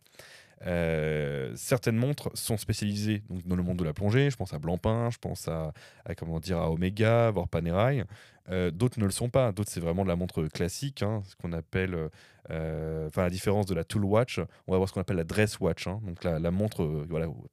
Euh, 1.50 1.56
certaines 1.56 1.96
montres 1.96 2.30
sont 2.34 2.56
spécialisées 2.56 3.22
donc, 3.28 3.46
dans 3.46 3.56
le 3.56 3.62
monde 3.62 3.78
de 3.78 3.84
la 3.84 3.92
plongée. 3.92 4.30
Je 4.30 4.36
pense 4.36 4.52
à 4.52 4.58
Blancpain, 4.58 5.10
je 5.10 5.18
pense 5.18 5.48
à, 5.48 5.72
comment 6.16 6.40
dire 6.40 6.58
à 6.58 6.70
Omega, 6.70 7.30
voire 7.30 7.48
Panerai. 7.48 8.04
Euh, 8.48 8.70
d'autres 8.70 8.98
ne 8.98 9.04
le 9.04 9.10
sont 9.10 9.28
pas. 9.28 9.52
D'autres 9.52 9.70
c'est 9.70 9.80
vraiment 9.80 10.02
de 10.02 10.08
la 10.08 10.16
montre 10.16 10.44
classique, 10.44 11.02
hein, 11.02 11.22
ce 11.24 11.36
qu'on 11.36 11.52
appelle, 11.52 12.08
euh, 12.50 13.06
enfin 13.06 13.22
la 13.22 13.30
différence 13.30 13.66
de 13.66 13.74
la 13.74 13.84
tool 13.84 14.04
watch. 14.04 14.40
On 14.66 14.72
va 14.72 14.78
voir 14.78 14.88
ce 14.88 14.94
qu'on 14.94 15.00
appelle 15.00 15.18
la 15.18 15.24
dress 15.24 15.60
watch, 15.60 15.86
hein. 15.86 16.00
donc 16.04 16.24
la, 16.24 16.50
montre 16.50 17.06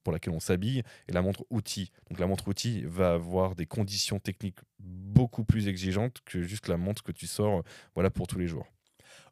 pour 0.04 0.14
laquelle 0.14 0.34
on 0.34 0.40
s'habille, 0.40 0.84
et 1.08 1.12
la 1.12 1.22
montre 1.22 1.46
outil. 1.50 1.92
Donc 2.10 2.20
la 2.20 2.28
montre 2.28 2.48
outil 2.48 2.84
va 2.86 3.14
avoir 3.14 3.56
des 3.56 3.66
conditions 3.66 4.20
techniques 4.20 4.60
beaucoup 4.80 5.44
plus 5.44 5.68
exigeantes 5.68 6.22
que 6.26 6.42
juste 6.42 6.68
la 6.68 6.78
montre 6.78 7.04
que 7.04 7.12
tu 7.12 7.28
sors 7.28 7.64
voilà 7.94 8.10
pour 8.10 8.28
tous 8.28 8.40
les 8.40 8.48
jours. 8.48 8.66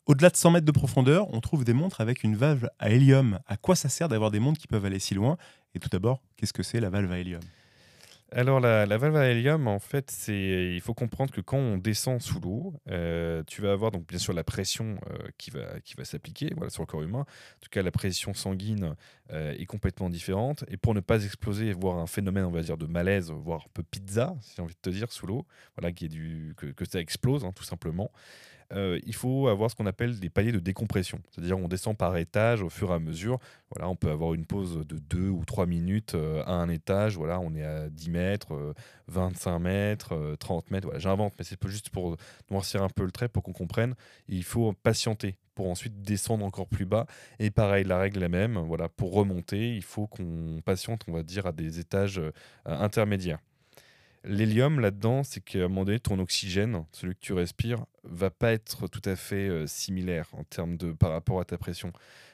Au-delà 0.07 0.29
de 0.29 0.35
100 0.35 0.51
mètres 0.51 0.67
de 0.67 0.71
profondeur, 0.71 1.33
on 1.33 1.41
trouve 1.41 1.63
des 1.65 1.73
montres 1.73 1.99
avec 1.99 2.23
une 2.23 2.35
valve 2.35 2.69
à 2.77 2.91
hélium. 2.91 3.39
À 3.47 3.57
quoi 3.57 3.75
ça 3.75 3.89
sert 3.89 4.07
d'avoir 4.07 4.29
des 4.29 4.39
montres 4.39 4.59
qui 4.59 4.67
peuvent 4.67 4.85
aller 4.85 4.99
si 4.99 5.15
loin? 5.15 5.35
Et 5.73 5.79
tout 5.79 5.89
d'abord, 5.89 6.21
qu'est-ce 6.37 6.53
que 6.53 6.61
c'est 6.61 6.79
la 6.79 6.91
valve 6.91 7.11
à 7.11 7.17
hélium? 7.17 7.41
Alors 8.31 8.59
la, 8.59 8.85
valve 8.85 9.15
à 9.15 9.29
hélium, 9.29 9.67
en 9.67 9.79
fait, 9.79 10.11
c'est 10.11 10.73
il 10.75 10.81
faut 10.81 10.93
comprendre 10.93 11.31
que 11.31 11.41
quand 11.41 11.57
on 11.57 11.77
descend 11.77 12.21
sous 12.21 12.39
l'eau, 12.39 12.73
euh, 12.89 13.43
tu 13.47 13.61
vas 13.61 13.71
avoir 13.71 13.89
donc 13.89 14.07
bien 14.07 14.19
sûr 14.19 14.33
la 14.33 14.43
pression 14.43 14.99
euh, 15.09 15.27
qui 15.37 15.49
va 15.49 15.79
qui 15.79 15.95
va 15.95 16.05
s'appliquer 16.05 16.51
voilà 16.55 16.69
sur 16.69 16.83
le 16.83 16.87
corps 16.87 17.01
humain. 17.01 17.21
En 17.21 17.59
tout 17.61 17.69
cas, 17.71 17.81
la 17.81 17.91
pression 17.91 18.35
sanguine 18.35 18.95
euh, 19.31 19.53
est 19.57 19.65
complètement 19.65 20.09
différente. 20.09 20.65
Et 20.67 20.77
pour 20.77 20.93
ne 20.93 20.99
pas 20.99 21.23
exploser, 21.23 21.71
voir 21.73 21.97
un 21.97 22.07
phénomène, 22.07 22.45
on 22.45 22.51
va 22.51 22.61
dire 22.61 22.77
de 22.77 22.85
malaise, 22.85 23.31
voire 23.31 23.61
un 23.65 23.71
peu 23.73 23.83
pizza, 23.83 24.35
si 24.41 24.53
j'ai 24.55 24.61
envie 24.61 24.75
de 24.75 24.81
te 24.81 24.89
dire 24.89 25.11
sous 25.11 25.25
l'eau, 25.25 25.47
voilà, 25.77 25.91
qui 25.93 26.05
est 26.05 26.09
du 26.09 26.53
que, 26.57 26.85
ça 26.85 26.99
explose 26.99 27.43
hein, 27.43 27.53
tout 27.55 27.63
simplement. 27.63 28.11
Euh, 28.73 28.99
il 29.05 29.13
faut 29.13 29.47
avoir 29.47 29.69
ce 29.69 29.75
qu'on 29.75 29.85
appelle 29.85 30.19
des 30.19 30.29
paliers 30.29 30.51
de 30.51 30.59
décompression. 30.59 31.19
C'est-à-dire 31.31 31.57
on 31.57 31.67
descend 31.67 31.97
par 31.97 32.17
étage 32.17 32.61
au 32.61 32.69
fur 32.69 32.91
et 32.91 32.93
à 32.93 32.99
mesure. 32.99 33.39
Voilà, 33.71 33.89
on 33.89 33.95
peut 33.95 34.09
avoir 34.09 34.33
une 34.33 34.45
pause 34.45 34.85
de 34.85 34.97
2 34.97 35.29
ou 35.29 35.45
3 35.45 35.65
minutes 35.65 36.15
euh, 36.15 36.43
à 36.45 36.53
un 36.53 36.69
étage. 36.69 37.17
Voilà, 37.17 37.39
on 37.39 37.53
est 37.55 37.63
à 37.63 37.89
10 37.89 38.09
mètres, 38.09 38.73
25 39.07 39.55
euh, 39.55 39.59
mètres, 39.59 40.35
30 40.39 40.71
mètres. 40.71 40.87
Voilà, 40.87 40.99
J'invente, 40.99 41.33
mais 41.37 41.45
c'est 41.45 41.61
juste 41.67 41.89
pour 41.89 42.17
noircir 42.49 42.83
un 42.83 42.89
peu 42.89 43.03
le 43.03 43.11
trait 43.11 43.29
pour 43.29 43.43
qu'on 43.43 43.53
comprenne. 43.53 43.95
il 44.27 44.43
faut 44.43 44.73
patienter 44.73 45.37
pour 45.53 45.69
ensuite 45.69 46.01
descendre 46.01 46.45
encore 46.45 46.67
plus 46.67 46.85
bas. 46.85 47.05
Et 47.39 47.49
pareil, 47.49 47.85
la 47.85 47.97
règle 47.97 48.17
est 48.17 48.21
la 48.21 48.29
même. 48.29 48.57
Voilà, 48.57 48.89
pour 48.89 49.13
remonter, 49.13 49.75
il 49.75 49.83
faut 49.83 50.05
qu'on 50.07 50.61
patiente, 50.65 51.03
on 51.07 51.13
va 51.13 51.23
dire, 51.23 51.45
à 51.45 51.53
des 51.53 51.79
étages 51.79 52.21
intermédiaires. 52.65 53.39
L'hélium 54.27 54.79
là-dedans, 54.79 55.23
c'est 55.23 55.41
qu'à 55.41 55.59
un 55.59 55.67
moment 55.67 55.85
donné, 55.85 55.99
ton 55.99 56.17
oxygène, 56.17 56.83
celui 56.91 57.13
que 57.13 57.19
tu 57.19 57.33
respires, 57.33 57.85
va 58.03 58.31
pas 58.31 58.53
être 58.53 58.87
tout 58.87 59.01
à 59.05 59.15
fait 59.15 59.47
euh, 59.47 59.67
similaire 59.67 60.27
en 60.33 60.43
termes 60.43 60.77
de 60.77 60.91
par 60.93 61.11
rapport 61.11 61.39
à 61.39 61.45
ta 61.45 61.59
pression. 61.59 61.93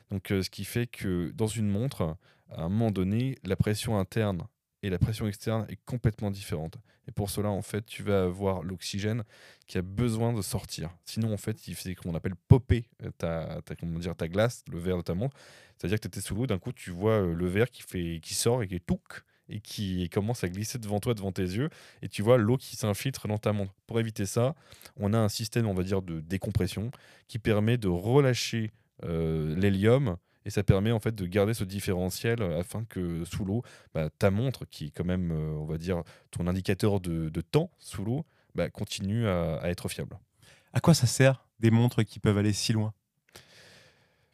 Donc, 0.09 0.31
euh, 0.31 0.41
ce 0.41 0.49
qui 0.49 0.63
fait 0.63 0.87
que 0.87 1.31
dans 1.31 1.47
une 1.47 1.67
montre, 1.67 2.15
à 2.49 2.63
un 2.63 2.69
moment 2.69 2.91
donné, 2.91 3.37
la 3.43 3.57
pression 3.57 3.99
interne 3.99 4.47
et 4.83 4.89
la 4.89 4.99
pression 4.99 5.27
externe 5.27 5.65
est 5.67 5.79
complètement 5.85 6.31
différente. 6.31 6.77
Et 7.09 7.11
pour 7.11 7.29
cela, 7.29 7.49
en 7.49 7.61
fait, 7.61 7.85
tu 7.85 8.03
vas 8.03 8.23
avoir 8.23 8.63
l'oxygène 8.63 9.23
qui 9.67 9.77
a 9.77 9.81
besoin 9.81 10.31
de 10.31 10.41
sortir. 10.41 10.91
Sinon, 11.03 11.33
en 11.33 11.37
fait, 11.37 11.67
il 11.67 11.75
fait 11.75 11.93
qu'on 11.95 12.15
appelle 12.15 12.35
popper 12.47 12.85
euh, 13.03 13.11
ta, 13.17 13.61
comment 13.77 13.99
dire, 13.99 14.15
ta 14.15 14.29
glace, 14.29 14.63
le 14.71 14.79
verre 14.79 14.97
de 14.97 15.01
ta 15.01 15.13
montre. 15.13 15.35
C'est-à-dire 15.77 15.97
que 15.97 16.03
tu 16.03 16.07
étais 16.07 16.21
sous 16.21 16.35
l'eau, 16.35 16.47
d'un 16.47 16.59
coup, 16.59 16.71
tu 16.71 16.91
vois 16.91 17.19
le 17.19 17.47
verre 17.47 17.69
qui, 17.69 17.81
fait, 17.81 18.21
qui 18.21 18.33
sort 18.33 18.63
et 18.63 18.67
qui 18.69 18.75
est 18.75 18.85
touc 18.85 19.23
et 19.51 19.59
qui 19.59 20.09
commence 20.09 20.43
à 20.43 20.49
glisser 20.49 20.79
devant 20.79 20.99
toi, 20.99 21.13
devant 21.13 21.31
tes 21.31 21.43
yeux, 21.43 21.69
et 22.01 22.09
tu 22.09 22.21
vois 22.21 22.37
l'eau 22.37 22.57
qui 22.57 22.75
s'infiltre 22.75 23.27
dans 23.27 23.37
ta 23.37 23.53
montre. 23.53 23.73
Pour 23.85 23.99
éviter 23.99 24.25
ça, 24.25 24.55
on 24.97 25.13
a 25.13 25.17
un 25.17 25.29
système, 25.29 25.67
on 25.67 25.73
va 25.73 25.83
dire, 25.83 26.01
de 26.01 26.21
décompression 26.21 26.91
qui 27.27 27.37
permet 27.39 27.77
de 27.77 27.87
relâcher 27.87 28.71
euh, 29.03 29.55
l'hélium 29.55 30.17
et 30.45 30.49
ça 30.49 30.63
permet 30.63 30.91
en 30.91 30.99
fait 30.99 31.13
de 31.13 31.25
garder 31.25 31.53
ce 31.53 31.63
différentiel 31.63 32.41
afin 32.41 32.83
que 32.85 33.23
sous 33.25 33.45
l'eau, 33.45 33.61
bah, 33.93 34.09
ta 34.17 34.31
montre, 34.31 34.65
qui 34.65 34.85
est 34.87 34.89
quand 34.89 35.05
même, 35.05 35.31
euh, 35.31 35.55
on 35.59 35.65
va 35.65 35.77
dire, 35.77 36.03
ton 36.31 36.47
indicateur 36.47 36.99
de, 36.99 37.29
temps 37.41 37.69
sous 37.77 38.03
l'eau, 38.03 38.25
bah, 38.55 38.69
continue 38.69 39.27
à 39.27 39.61
être 39.65 39.87
fiable. 39.87 40.17
À 40.73 40.79
quoi 40.79 40.93
ça 40.93 41.05
sert 41.05 41.47
des 41.59 41.69
montres 41.69 42.03
qui 42.03 42.19
peuvent 42.19 42.37
aller 42.37 42.53
si 42.53 42.73
loin? 42.73 42.93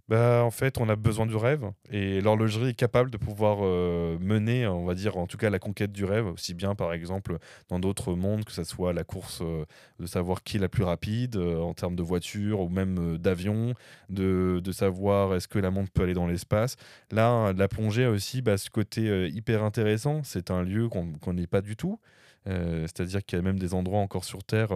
Bah, 0.10 0.42
en 0.46 0.52
fait, 0.52 0.78
on 0.78 0.88
a 0.88 0.96
besoin 0.96 1.26
du 1.26 1.36
rêve 1.36 1.70
et 1.92 2.22
l'horlogerie 2.22 2.70
est 2.70 2.74
capable 2.74 3.10
de 3.12 3.18
pouvoir 3.18 3.58
euh, 3.62 4.18
mener, 4.20 4.66
on 4.66 4.86
va 4.86 4.96
dire, 4.96 5.18
en 5.18 5.28
tout 5.28 5.36
cas, 5.38 5.50
la 5.50 5.60
conquête 5.60 5.92
du 5.92 6.06
rêve, 6.06 6.28
aussi 6.28 6.54
bien 6.54 6.76
par 6.76 6.94
exemple 6.94 7.40
dans 7.68 7.78
d'autres 7.78 8.14
mondes, 8.14 8.46
que 8.46 8.54
ce 8.54 8.64
soit 8.64 8.94
la 8.94 9.04
course 9.04 9.42
euh, 9.42 9.66
de 10.00 10.06
savoir 10.06 10.44
qui 10.44 10.58
est 10.58 10.60
la 10.62 10.70
plus 10.70 10.84
rapide 10.84 11.36
euh, 11.36 11.60
en 11.60 11.74
termes 11.74 11.98
de 11.98 12.04
voiture 12.04 12.62
ou 12.62 12.70
même 12.70 13.18
d'avion, 13.18 13.74
de, 14.10 14.62
de, 14.64 14.72
savoir 14.72 15.36
est-ce 15.36 15.50
que 15.50 15.60
la 15.60 15.72
montre 15.72 15.92
peut 15.92 16.04
aller 16.04 16.14
dans 16.14 16.28
l'espace. 16.28 16.78
Là, 17.12 17.52
la 17.52 17.68
plongée 17.68 18.06
a 18.06 18.10
aussi 18.10 18.42
bah, 18.42 18.58
ce 18.58 18.70
côté 18.70 19.28
hyper 19.28 19.64
intéressant. 19.64 20.22
C'est 20.24 20.52
un 20.52 20.64
lieu 20.64 20.88
qu'on 20.88 21.34
n'est 21.34 21.48
pas 21.48 21.62
du 21.62 21.76
tout. 21.76 22.00
Euh, 22.48 22.82
c'est-à-dire 22.84 23.24
qu'il 23.26 23.38
y 23.38 23.40
a 23.40 23.44
même 23.44 23.60
des 23.60 23.74
endroits 23.74 24.00
encore 24.00 24.24
sur 24.24 24.44
Terre 24.44 24.70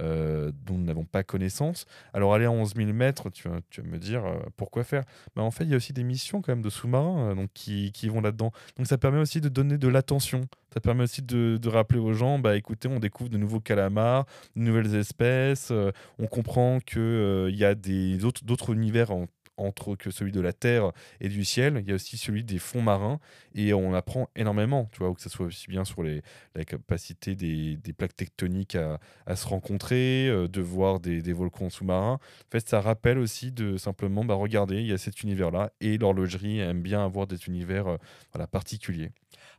euh, 0.00 0.50
dont 0.64 0.74
nous 0.74 0.84
n'avons 0.84 1.04
pas 1.04 1.22
connaissance. 1.22 1.86
Alors 2.14 2.34
aller 2.34 2.46
à 2.46 2.50
11 2.50 2.74
000 2.74 2.92
mètres, 2.92 3.30
tu 3.30 3.48
vas, 3.48 3.60
me 3.82 3.98
dire 3.98 4.24
euh, 4.24 4.38
pourquoi 4.56 4.84
faire? 4.84 5.04
Bah, 5.36 5.42
En 5.42 5.50
fait, 5.50 5.64
il 5.64 5.70
y 5.70 5.74
a 5.74 5.76
aussi 5.76 5.92
des 5.92 6.04
missions 6.04 6.40
quand 6.42 6.52
même 6.52 6.62
de 6.62 6.70
sous-marins 6.70 7.34
donc, 7.34 7.50
qui, 7.52 7.92
vont 8.08 8.20
là-dedans. 8.20 8.52
Donc 8.76 8.86
ça 8.86 8.98
permet 8.98 9.18
aussi 9.18 9.40
de 9.40 9.48
donner 9.48 9.78
de 9.78 9.88
l'attention. 9.88 10.42
Ça 10.72 10.80
permet 10.80 11.04
aussi 11.04 11.22
de, 11.22 11.68
rappeler 11.68 11.98
aux 11.98 12.12
gens, 12.12 12.38
bah 12.38 12.56
écoutez, 12.56 12.88
on 12.88 12.98
découvre 12.98 13.30
de 13.30 13.38
nouveaux 13.38 13.60
calamars, 13.60 14.26
de 14.54 14.62
nouvelles 14.62 14.94
espèces, 14.94 15.72
on 16.18 16.26
comprend 16.26 16.78
qu'il 16.80 17.48
il 17.50 17.56
y 17.56 17.64
a 17.64 17.74
d'autres 17.74 18.72
univers 18.72 19.10
en 19.10 19.26
entre 19.58 19.96
que 19.96 20.10
celui 20.10 20.32
de 20.32 20.40
la 20.40 20.52
terre 20.52 20.92
et 21.20 21.28
du 21.28 21.44
ciel, 21.44 21.78
il 21.82 21.88
y 21.88 21.92
a 21.92 21.96
aussi 21.96 22.16
celui 22.16 22.44
des 22.44 22.58
fonds 22.58 22.82
marins 22.82 23.20
et 23.54 23.74
on 23.74 23.94
apprend 23.94 24.28
énormément, 24.36 24.88
tu 24.92 25.00
vois, 25.00 25.12
que 25.14 25.20
ce 25.20 25.28
soit 25.28 25.46
aussi 25.46 25.68
bien 25.68 25.84
sur 25.84 26.02
les, 26.02 26.22
la 26.54 26.64
capacité 26.64 27.34
des, 27.34 27.76
des 27.76 27.92
plaques 27.92 28.16
tectoniques 28.16 28.76
à, 28.76 29.00
à 29.26 29.36
se 29.36 29.46
rencontrer, 29.46 30.28
euh, 30.28 30.48
de 30.48 30.60
voir 30.60 31.00
des, 31.00 31.22
des 31.22 31.32
volcans 31.32 31.70
sous-marins. 31.70 32.14
En 32.14 32.50
fait, 32.50 32.68
ça 32.68 32.80
rappelle 32.80 33.18
aussi 33.18 33.52
de 33.52 33.76
simplement, 33.76 34.24
bah, 34.24 34.34
regarder, 34.34 34.76
il 34.76 34.86
y 34.86 34.92
a 34.92 34.98
cet 34.98 35.22
univers-là 35.22 35.72
et 35.80 35.98
l'horlogerie 35.98 36.60
aime 36.60 36.82
bien 36.82 37.04
avoir 37.04 37.26
des 37.26 37.46
univers 37.46 37.86
euh, 37.88 37.96
voilà, 38.32 38.46
particuliers. 38.46 39.10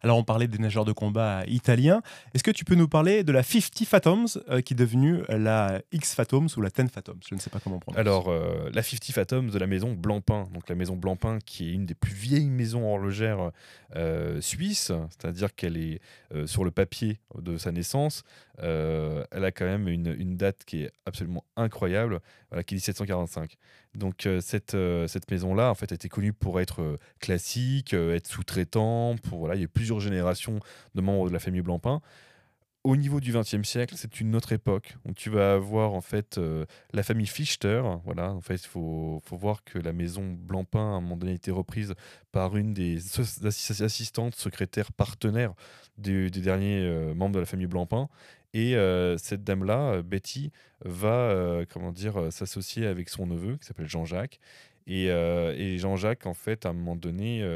Alors, 0.01 0.17
on 0.17 0.23
parlait 0.23 0.47
des 0.47 0.57
nageurs 0.57 0.85
de 0.85 0.91
combat 0.91 1.43
italiens. 1.47 2.01
Est-ce 2.33 2.43
que 2.43 2.51
tu 2.51 2.65
peux 2.65 2.75
nous 2.75 2.87
parler 2.87 3.23
de 3.23 3.31
la 3.31 3.43
50 3.43 3.85
Fathoms, 3.85 4.25
euh, 4.49 4.61
qui 4.61 4.73
est 4.73 4.77
devenue 4.77 5.23
la 5.29 5.81
X 5.91 6.15
Fathoms 6.15 6.47
ou 6.55 6.61
la 6.61 6.69
10 6.69 6.89
Fathoms 6.89 7.19
Je 7.27 7.35
ne 7.35 7.39
sais 7.39 7.49
pas 7.49 7.59
comment 7.59 7.79
prendre. 7.79 7.97
Alors, 7.97 8.29
euh, 8.29 8.69
la 8.73 8.81
50 8.81 9.11
Fathoms 9.11 9.49
de 9.49 9.59
la 9.59 9.67
maison 9.67 9.93
Blancpain. 9.93 10.47
Donc, 10.53 10.69
la 10.69 10.75
maison 10.75 10.95
Blancpain, 10.95 11.39
qui 11.45 11.69
est 11.69 11.73
une 11.73 11.85
des 11.85 11.95
plus 11.95 12.13
vieilles 12.13 12.49
maisons 12.49 12.87
horlogères 12.87 13.51
euh, 13.95 14.39
suisses, 14.41 14.91
c'est-à-dire 15.09 15.55
qu'elle 15.55 15.77
est, 15.77 15.99
sur 16.45 16.63
le 16.63 16.71
papier 16.71 17.19
de 17.41 17.57
sa 17.57 17.71
naissance. 17.71 18.23
Elle 18.61 19.45
a 19.45 19.51
quand 19.51 19.65
même 19.65 19.87
une, 19.87 20.37
date 20.37 20.63
qui 20.65 20.83
est 20.83 20.91
absolument 21.05 21.45
incroyable, 21.55 22.19
voilà, 22.49 22.63
qui 22.63 22.75
est 22.75 22.77
1745. 22.77 23.57
Donc 23.95 24.25
euh, 24.25 24.39
cette, 24.39 24.75
euh, 24.75 25.07
cette 25.07 25.29
maison-là, 25.31 25.71
en 25.71 25.75
fait, 25.75 25.91
a 25.91 25.95
été 25.95 26.09
connue 26.09 26.33
pour 26.33 26.59
être 26.61 26.81
euh, 26.81 26.97
classique, 27.19 27.93
être 27.93 28.27
sous-traitant. 28.27 29.15
Pour 29.23 29.39
voilà, 29.39 29.55
il 29.55 29.61
y 29.61 29.65
a 29.65 29.67
plusieurs 29.67 29.99
générations 29.99 30.59
de 30.95 31.01
membres 31.01 31.27
de 31.27 31.33
la 31.33 31.39
famille 31.39 31.61
Blancpain. 31.61 32.01
Au 32.85 32.95
niveau 32.95 33.19
du 33.19 33.33
XXe 33.33 33.63
siècle, 33.63 33.95
c'est 33.97 34.21
une 34.21 34.35
autre 34.35 34.53
époque. 34.53 34.95
Donc 35.05 35.15
tu 35.15 35.29
vas 35.29 35.53
avoir 35.53 35.93
en 35.93 35.99
fait 35.99 36.39
la 36.93 37.03
famille 37.03 37.27
Fichter. 37.27 37.81
Voilà, 38.05 38.31
en 38.31 38.39
fait, 38.39 38.55
il 38.55 38.67
faut, 38.67 39.21
faut, 39.25 39.35
voir 39.35 39.65
que 39.65 39.77
la 39.79 39.91
maison 39.91 40.23
Blancpain 40.31 40.93
à 40.93 40.95
un 40.95 41.01
moment 41.01 41.17
donné 41.17 41.33
a 41.33 41.35
été 41.35 41.51
reprise 41.51 41.93
par 42.31 42.55
une 42.55 42.73
des 42.73 42.99
assistantes, 43.81 44.35
secrétaires, 44.35 44.93
partenaires 44.93 45.53
des, 45.97 46.29
des 46.29 46.39
derniers 46.39 47.13
membres 47.15 47.35
de 47.35 47.39
la 47.39 47.45
famille 47.45 47.67
Blancpain. 47.67 48.07
Et 48.53 48.75
cette 49.17 49.43
dame-là, 49.43 50.01
Betty, 50.01 50.51
va 50.83 51.63
comment 51.69 51.91
dire 51.91 52.31
s'associer 52.31 52.87
avec 52.87 53.09
son 53.09 53.27
neveu 53.27 53.57
qui 53.57 53.67
s'appelle 53.67 53.87
Jean-Jacques. 53.87 54.39
Et, 54.87 55.77
Jean-Jacques, 55.77 56.25
en 56.25 56.33
fait, 56.33 56.65
à 56.65 56.69
un 56.69 56.73
moment 56.73 56.95
donné, 56.95 57.47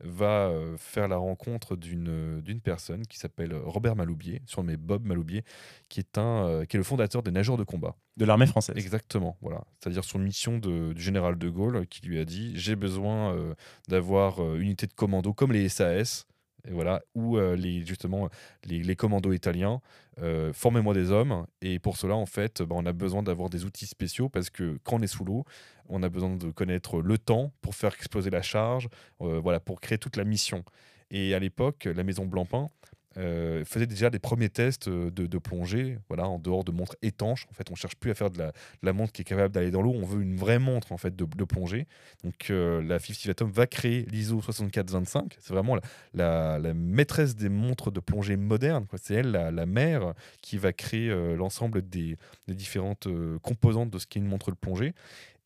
va 0.00 0.52
faire 0.76 1.06
la 1.06 1.18
rencontre 1.18 1.76
d'une 1.76 2.60
personne 2.64 3.06
qui 3.06 3.18
s'appelle 3.18 3.54
Robert 3.54 3.94
Maloubier, 3.94 4.42
surnommé 4.46 4.76
Bob 4.76 5.06
Maloubier, 5.06 5.44
qui 5.88 6.00
est, 6.00 6.18
un, 6.18 6.64
qui 6.68 6.76
est 6.76 6.78
le 6.78 6.84
fondateur 6.84 7.22
des 7.22 7.30
nageurs 7.30 7.56
de 7.56 7.64
combat. 7.64 7.94
De 8.16 8.24
l'armée 8.24 8.46
française. 8.46 8.76
Exactement, 8.76 9.36
voilà. 9.40 9.62
C'est-à-dire 9.78 10.02
sur 10.02 10.18
mission 10.18 10.58
de, 10.58 10.92
du 10.92 11.00
général 11.00 11.38
de 11.38 11.48
Gaulle 11.48 11.86
qui 11.86 12.04
lui 12.04 12.18
a 12.18 12.24
dit 12.24 12.52
J'ai 12.56 12.74
besoin 12.74 13.54
d'avoir 13.88 14.40
une 14.56 14.62
unité 14.62 14.88
de 14.88 14.92
commando 14.92 15.32
comme 15.32 15.52
les 15.52 15.68
SAS 15.68 16.26
et 16.66 16.72
voilà, 16.72 17.02
où 17.14 17.36
euh, 17.36 17.56
les, 17.56 17.84
justement 17.84 18.28
les, 18.64 18.96
commandos 18.96 19.32
italiens, 19.32 19.80
euh, 20.20 20.52
formez-moi 20.52 20.94
des 20.94 21.10
hommes. 21.10 21.46
Et 21.62 21.78
pour 21.78 21.96
cela, 21.96 22.14
en 22.14 22.26
fait, 22.26 22.62
bah, 22.62 22.74
on 22.78 22.86
a 22.86 22.92
besoin 22.92 23.22
d'avoir 23.22 23.50
des 23.50 23.64
outils 23.64 23.86
spéciaux 23.86 24.28
parce 24.28 24.50
que 24.50 24.78
quand 24.84 24.96
on 24.96 25.02
est 25.02 25.06
sous 25.06 25.24
l'eau, 25.24 25.44
on 25.88 26.02
a 26.02 26.08
besoin 26.08 26.36
de 26.36 26.50
connaître 26.50 27.00
le 27.00 27.18
temps 27.18 27.52
pour 27.60 27.74
faire 27.74 27.94
exploser 27.94 28.30
la 28.30 28.42
charge, 28.42 28.88
euh, 29.20 29.40
voilà, 29.40 29.60
pour 29.60 29.80
créer 29.80 29.98
toute 29.98 30.16
la 30.16 30.24
mission. 30.24 30.64
Et 31.10 31.34
à 31.34 31.38
l'époque, 31.38 31.88
la 31.92 32.04
maison 32.04 32.24
Blancpain 32.24 32.70
euh, 33.16 33.64
faisait 33.64 33.88
déjà 33.88 34.08
des 34.08 34.20
premiers 34.20 34.50
tests 34.50 34.86
euh, 34.86 35.10
de, 35.10 35.38
plongée, 35.38 35.98
voilà, 36.08 36.28
en 36.28 36.38
dehors 36.38 36.62
de 36.62 36.70
montres 36.70 36.94
étanches. 37.02 37.46
En 37.50 37.54
fait, 37.54 37.68
on 37.70 37.74
cherche 37.74 37.96
plus 37.96 38.12
à 38.12 38.14
faire 38.14 38.30
de 38.30 38.52
la, 38.82 38.92
montre 38.92 39.12
qui 39.12 39.22
est 39.22 39.24
capable 39.24 39.52
d'aller 39.52 39.72
dans 39.72 39.82
l'eau. 39.82 39.92
On 39.94 40.04
veut 40.04 40.22
une 40.22 40.36
vraie 40.36 40.60
montre 40.60 40.92
en 40.92 40.96
fait 40.96 41.16
de, 41.16 41.44
plongée. 41.44 41.88
Donc, 42.22 42.50
euh, 42.50 42.80
la 42.82 43.00
50 43.00 43.28
Atom 43.30 43.50
va 43.50 43.66
créer 43.66 44.02
l'ISO 44.02 44.40
6425. 44.40 45.36
C'est 45.40 45.52
vraiment 45.52 45.76
la, 46.14 46.60
maîtresse 46.74 47.34
des 47.34 47.48
montres 47.48 47.90
de 47.90 47.98
plongée 47.98 48.36
modernes. 48.36 48.86
C'est 49.02 49.14
elle, 49.14 49.32
la, 49.32 49.66
mère, 49.66 50.14
qui 50.40 50.56
va 50.56 50.72
créer 50.72 51.08
l'ensemble 51.36 51.82
des, 51.82 52.16
des, 52.46 52.54
différentes 52.54 53.08
composantes 53.42 53.90
de 53.90 53.98
ce 53.98 54.06
qu'est 54.06 54.20
une 54.20 54.26
montre 54.26 54.50
de 54.50 54.56
plongée. 54.56 54.94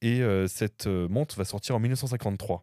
Et 0.02 0.20
cette 0.48 0.86
montre 0.86 1.36
va 1.36 1.44
sortir 1.44 1.76
en 1.76 1.80
1953. 1.80 2.62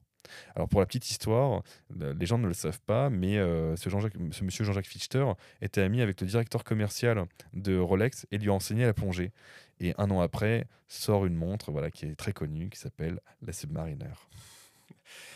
Alors 0.56 0.68
pour 0.68 0.80
la 0.80 0.86
petite 0.86 1.10
histoire, 1.10 1.64
les 2.00 2.26
gens 2.26 2.38
ne 2.38 2.48
le 2.48 2.54
savent 2.54 2.82
pas, 2.82 3.10
mais 3.10 3.38
euh, 3.38 3.76
ce, 3.76 3.90
Jean 3.90 4.02
ce, 4.02 4.44
monsieur 4.44 4.64
Jean-Jacques 4.64 4.88
Fichter 4.88 5.26
était 5.62 5.82
ami 5.82 6.02
avec 6.02 6.20
le 6.22 6.28
directeur 6.28 6.64
commercial 6.64 7.26
de 7.54 7.78
Rolex 7.78 8.26
et 8.32 8.38
lui 8.38 8.50
a 8.50 8.54
enseigné 8.54 8.86
la 8.86 8.94
plongée. 8.94 9.32
Et 9.80 9.94
un 9.98 10.12
an 10.12 10.22
après, 10.22 10.68
sort 10.88 11.26
une 11.26 11.36
montre 11.36 11.72
voilà, 11.72 11.90
qui 11.90 12.06
est 12.06 12.16
très 12.16 12.34
connue, 12.34 12.70
qui 12.70 12.80
s'appelle 12.80 13.20
la 13.42 13.54
Submariner. 13.54 14.14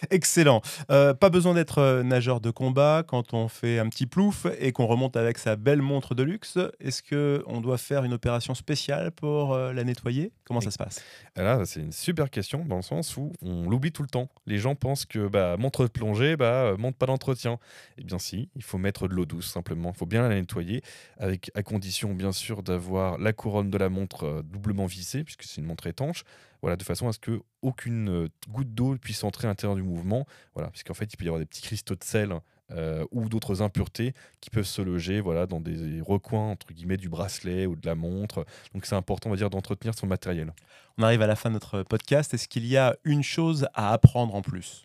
Excellent. 0.10 0.62
Euh, 0.91 1.13
pas 1.13 1.29
besoin 1.29 1.53
d'être 1.53 1.79
euh, 1.79 2.03
nageur 2.03 2.41
de 2.41 2.51
combat 2.51 3.03
quand 3.05 3.34
on 3.34 3.48
fait 3.48 3.79
un 3.79 3.89
petit 3.89 4.05
plouf 4.05 4.46
et 4.60 4.72
qu'on 4.72 4.86
remonte 4.86 5.17
avec 5.17 5.38
sa 5.38 5.55
belle 5.55 5.82
montre 5.82 6.15
de 6.15 6.24
luxe. 6.24 6.58
Est-ce 6.79 7.01
qu'on 7.03 7.62
doit 7.62 7.77
faire 7.77 8.03
une 8.03 8.13
opération 8.13 8.55
spéciale 8.55 9.12
pour 9.12 9.53
euh, 9.53 9.74
la 9.74 9.84
nettoyer? 9.84 10.32
Comment 10.44 10.62
ça 10.62 10.72
se 10.72 10.77
passe? 10.77 11.03
Là, 11.36 11.62
c'est 11.65 11.79
une 11.79 11.91
super 11.91 12.29
question 12.29 12.65
dans 12.65 12.77
le 12.77 12.82
sens 12.82 13.17
où 13.17 13.32
on 13.41 13.70
l'oublie 13.70 13.91
tout 13.91 14.03
le 14.03 14.10
temps. 14.10 14.29
Les 14.46 14.58
gens 14.58 14.75
pensent 14.75 15.05
que 15.05 15.27
bah, 15.27 15.58
montre 15.58 15.84
de 15.84 15.89
plongée, 15.89 16.36
bah, 16.36 16.75
montre 16.77 16.98
pas 16.98 17.08
d'entretien. 17.08 17.58
Eh 17.98 18.03
bien 18.03 18.20
si, 18.20 18.50
il 18.55 18.63
faut 18.63 18.77
mettre 18.77 19.08
de 19.08 19.13
l'eau 19.13 19.25
douce 19.25 19.48
simplement. 19.48 19.91
Il 19.94 19.98
faut 19.98 20.05
bien 20.05 20.27
la 20.27 20.36
nettoyer, 20.36 20.82
avec, 21.17 21.51
à 21.55 21.63
condition 21.63 22.13
bien 22.13 22.32
sûr 22.32 22.63
d'avoir 22.63 23.17
la 23.17 23.34
couronne 23.34 23.70
de 23.70 23.77
la 23.77 23.89
montre 23.89 24.44
doublement 24.44 24.86
vissée, 24.86 25.24
puisque 25.24 25.44
c'est 25.44 25.62
une 25.62 25.67
montre 25.67 25.88
étanche. 25.88 26.24
Voilà, 26.65 26.77
de 26.77 26.84
façon 26.84 27.07
à 27.07 27.13
ce 27.13 27.19
que 27.19 27.41
aucune 27.62 28.27
goutte 28.50 28.74
d'eau 28.74 28.98
puisse 28.98 29.24
entrer 29.24 29.45
à 29.45 29.51
l'intérieur 29.51 29.75
du 29.75 29.84
mouvement. 29.84 30.25
Voilà, 30.55 30.72
puisqu'en 30.72 30.95
fait, 30.95 31.13
il 31.13 31.15
peut 31.15 31.24
y 31.24 31.27
avoir 31.27 31.38
des 31.38 31.45
petits 31.45 31.62
cristaux 31.62 31.93
de 31.93 32.03
sel 32.03 32.34
euh, 32.72 33.05
ou 33.12 33.29
d'autres 33.29 33.62
impuretés 33.62 34.15
qui 34.41 34.50
peuvent 34.50 34.65
se 34.65 34.81
loger 34.81 35.22
voilà, 35.22 35.45
dans 35.45 35.62
des 35.62 36.01
recoins 36.01 36.50
entre 36.50 36.74
guillemets 36.74 36.98
du 36.98 37.07
bracelet 37.07 37.67
ou 37.67 37.75
de 37.75 37.86
la 37.86 37.93
montre. 37.93 38.48
Donc 38.74 38.88
c'est 38.88 38.95
important, 38.95 39.29
on 39.29 39.34
va 39.34 39.38
dire, 39.38 39.51
d'entretenir 39.51 39.93
son 39.93 40.07
matériel. 40.07 40.55
On 40.98 41.03
arrive 41.03 41.22
à 41.22 41.27
la 41.27 41.36
fin 41.36 41.50
de 41.50 41.53
notre 41.53 41.84
podcast. 41.84 42.34
Est-ce 42.34 42.48
qu'il 42.48 42.65
y 42.65 42.77
a 42.77 42.98
une 43.03 43.22
chose 43.22 43.67
à 43.75 43.93
apprendre 43.93 44.34
en 44.34 44.41
plus? 44.41 44.84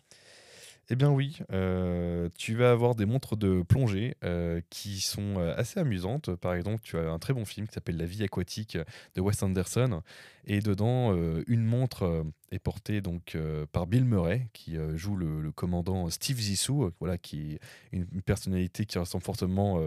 Eh 0.93 0.97
bien 0.97 1.09
oui, 1.09 1.39
euh, 1.53 2.27
tu 2.37 2.53
vas 2.53 2.69
avoir 2.69 2.95
des 2.95 3.05
montres 3.05 3.37
de 3.37 3.61
plongée 3.61 4.17
euh, 4.25 4.59
qui 4.69 4.99
sont 4.99 5.37
euh, 5.37 5.55
assez 5.55 5.79
amusantes. 5.79 6.35
Par 6.35 6.53
exemple, 6.53 6.81
tu 6.83 6.97
as 6.97 7.09
un 7.09 7.17
très 7.17 7.33
bon 7.33 7.45
film 7.45 7.65
qui 7.65 7.73
s'appelle 7.73 7.95
La 7.95 8.05
vie 8.05 8.23
aquatique 8.23 8.77
de 9.15 9.21
Wes 9.21 9.41
Anderson. 9.41 10.01
Et 10.43 10.59
dedans, 10.59 11.15
une 11.47 11.63
montre 11.63 12.25
est 12.51 12.59
portée 12.59 12.99
donc 12.99 13.37
par 13.71 13.87
Bill 13.87 14.03
Murray, 14.03 14.49
qui 14.51 14.75
joue 14.95 15.15
le, 15.15 15.51
commandant 15.51 16.09
Steve 16.09 16.39
Zissou, 16.39 16.91
voilà, 16.99 17.17
qui 17.17 17.53
est 17.53 17.59
une, 17.93 18.05
personnalité 18.23 18.85
qui 18.85 18.97
ressemble 18.97 19.23
fortement 19.23 19.79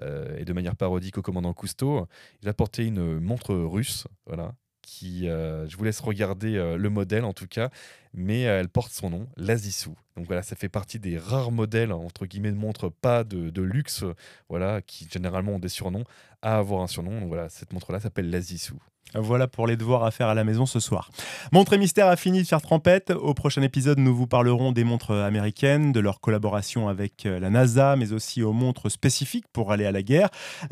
et 0.00 0.46
de 0.46 0.52
manière 0.54 0.76
parodique 0.76 1.18
au 1.18 1.22
commandant 1.22 1.52
Cousteau. 1.52 2.08
Il 2.42 2.48
a 2.48 2.54
porté 2.54 2.86
une 2.86 3.20
montre 3.20 3.54
russe, 3.54 4.08
voilà, 4.26 4.54
qui, 4.88 5.26
je 5.26 5.76
vous 5.76 5.84
laisse 5.84 6.00
regarder 6.00 6.52
le 6.76 6.90
modèle 6.90 7.24
en 7.24 7.32
tout 7.32 7.46
cas, 7.46 7.70
mais 8.14 8.40
elle 8.40 8.68
porte 8.68 8.92
son 8.92 9.10
nom, 9.10 9.28
l'Azissou. 9.36 9.94
Donc 10.16 10.26
voilà, 10.26 10.42
ça 10.42 10.56
fait 10.56 10.68
partie 10.68 10.98
des 10.98 11.18
rares 11.18 11.52
modèles, 11.52 11.92
entre 11.92 12.26
guillemets, 12.26 12.50
de 12.50 12.56
montres 12.56 12.90
pas 12.90 13.22
de, 13.22 13.62
luxe, 13.62 14.04
voilà, 14.48 14.82
qui 14.82 15.08
généralement 15.10 15.52
ont 15.52 15.58
des 15.58 15.68
surnoms, 15.68 16.04
à 16.42 16.58
avoir 16.58 16.82
un 16.82 16.86
surnom. 16.86 17.20
Donc 17.20 17.28
voilà, 17.28 17.48
cette 17.48 17.72
montre-là 17.72 18.00
s'appelle 18.00 18.30
l'Azissou. 18.30 18.78
Voilà 19.14 19.48
pour 19.48 19.66
les 19.66 19.76
devoirs 19.76 20.04
à 20.04 20.10
faire 20.10 20.28
à 20.28 20.34
la 20.34 20.44
maison 20.44 20.66
ce 20.66 20.80
soir. 20.80 21.10
Montre 21.52 21.72
et 21.72 21.78
Mystère 21.78 22.08
a 22.08 22.16
fini 22.16 22.42
de 22.42 22.46
faire 22.46 22.60
trempette. 22.60 23.10
Au 23.10 23.32
prochain 23.32 23.62
épisode, 23.62 23.98
nous 23.98 24.14
vous 24.14 24.26
parlerons 24.26 24.72
des 24.72 24.84
montres 24.84 25.12
américaines, 25.12 25.92
de 25.92 26.00
leur 26.00 26.20
collaboration 26.20 26.88
avec 26.88 27.24
euh, 27.24 27.40
la 27.40 27.50
NASA, 27.50 27.96
mais 27.96 28.12
aussi 28.12 28.42
aux 28.42 28.52
montres 28.52 28.90
spécifiques 28.90 29.46
pour 29.52 29.72
aller 29.72 29.86
à 29.86 29.92
la 29.92 30.02
guerre. 30.02 30.28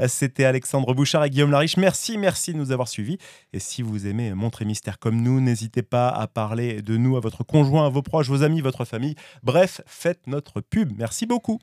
C'était 0.08 0.44
Alexandre 0.44 0.92
Bouchard 0.94 1.24
et 1.24 1.30
Guillaume 1.30 1.50
Lariche. 1.50 1.76
Merci, 1.76 2.18
merci 2.18 2.52
de 2.52 2.58
nous 2.58 2.72
avoir 2.72 2.88
suivis. 2.88 3.18
Et 3.52 3.58
si 3.58 3.82
vous 3.82 4.06
aimez 4.06 4.34
Montre 4.34 4.62
et 4.62 4.64
Mystère 4.64 4.98
comme 4.98 5.22
nous, 5.22 5.40
n'hésitez 5.40 5.82
pas 5.82 6.08
à 6.08 6.26
parler 6.26 6.82
de 6.82 6.96
nous 6.96 7.16
à 7.16 7.20
votre 7.20 7.44
conjoint, 7.44 7.86
à 7.86 7.88
vos 7.88 8.02
proches, 8.02 8.28
vos 8.28 8.42
amis, 8.42 8.60
votre 8.60 8.84
famille. 8.84 9.14
Bref, 9.42 9.80
faites 9.86 10.26
notre 10.26 10.60
pub. 10.60 10.92
Merci 10.96 11.26
beaucoup. 11.26 11.58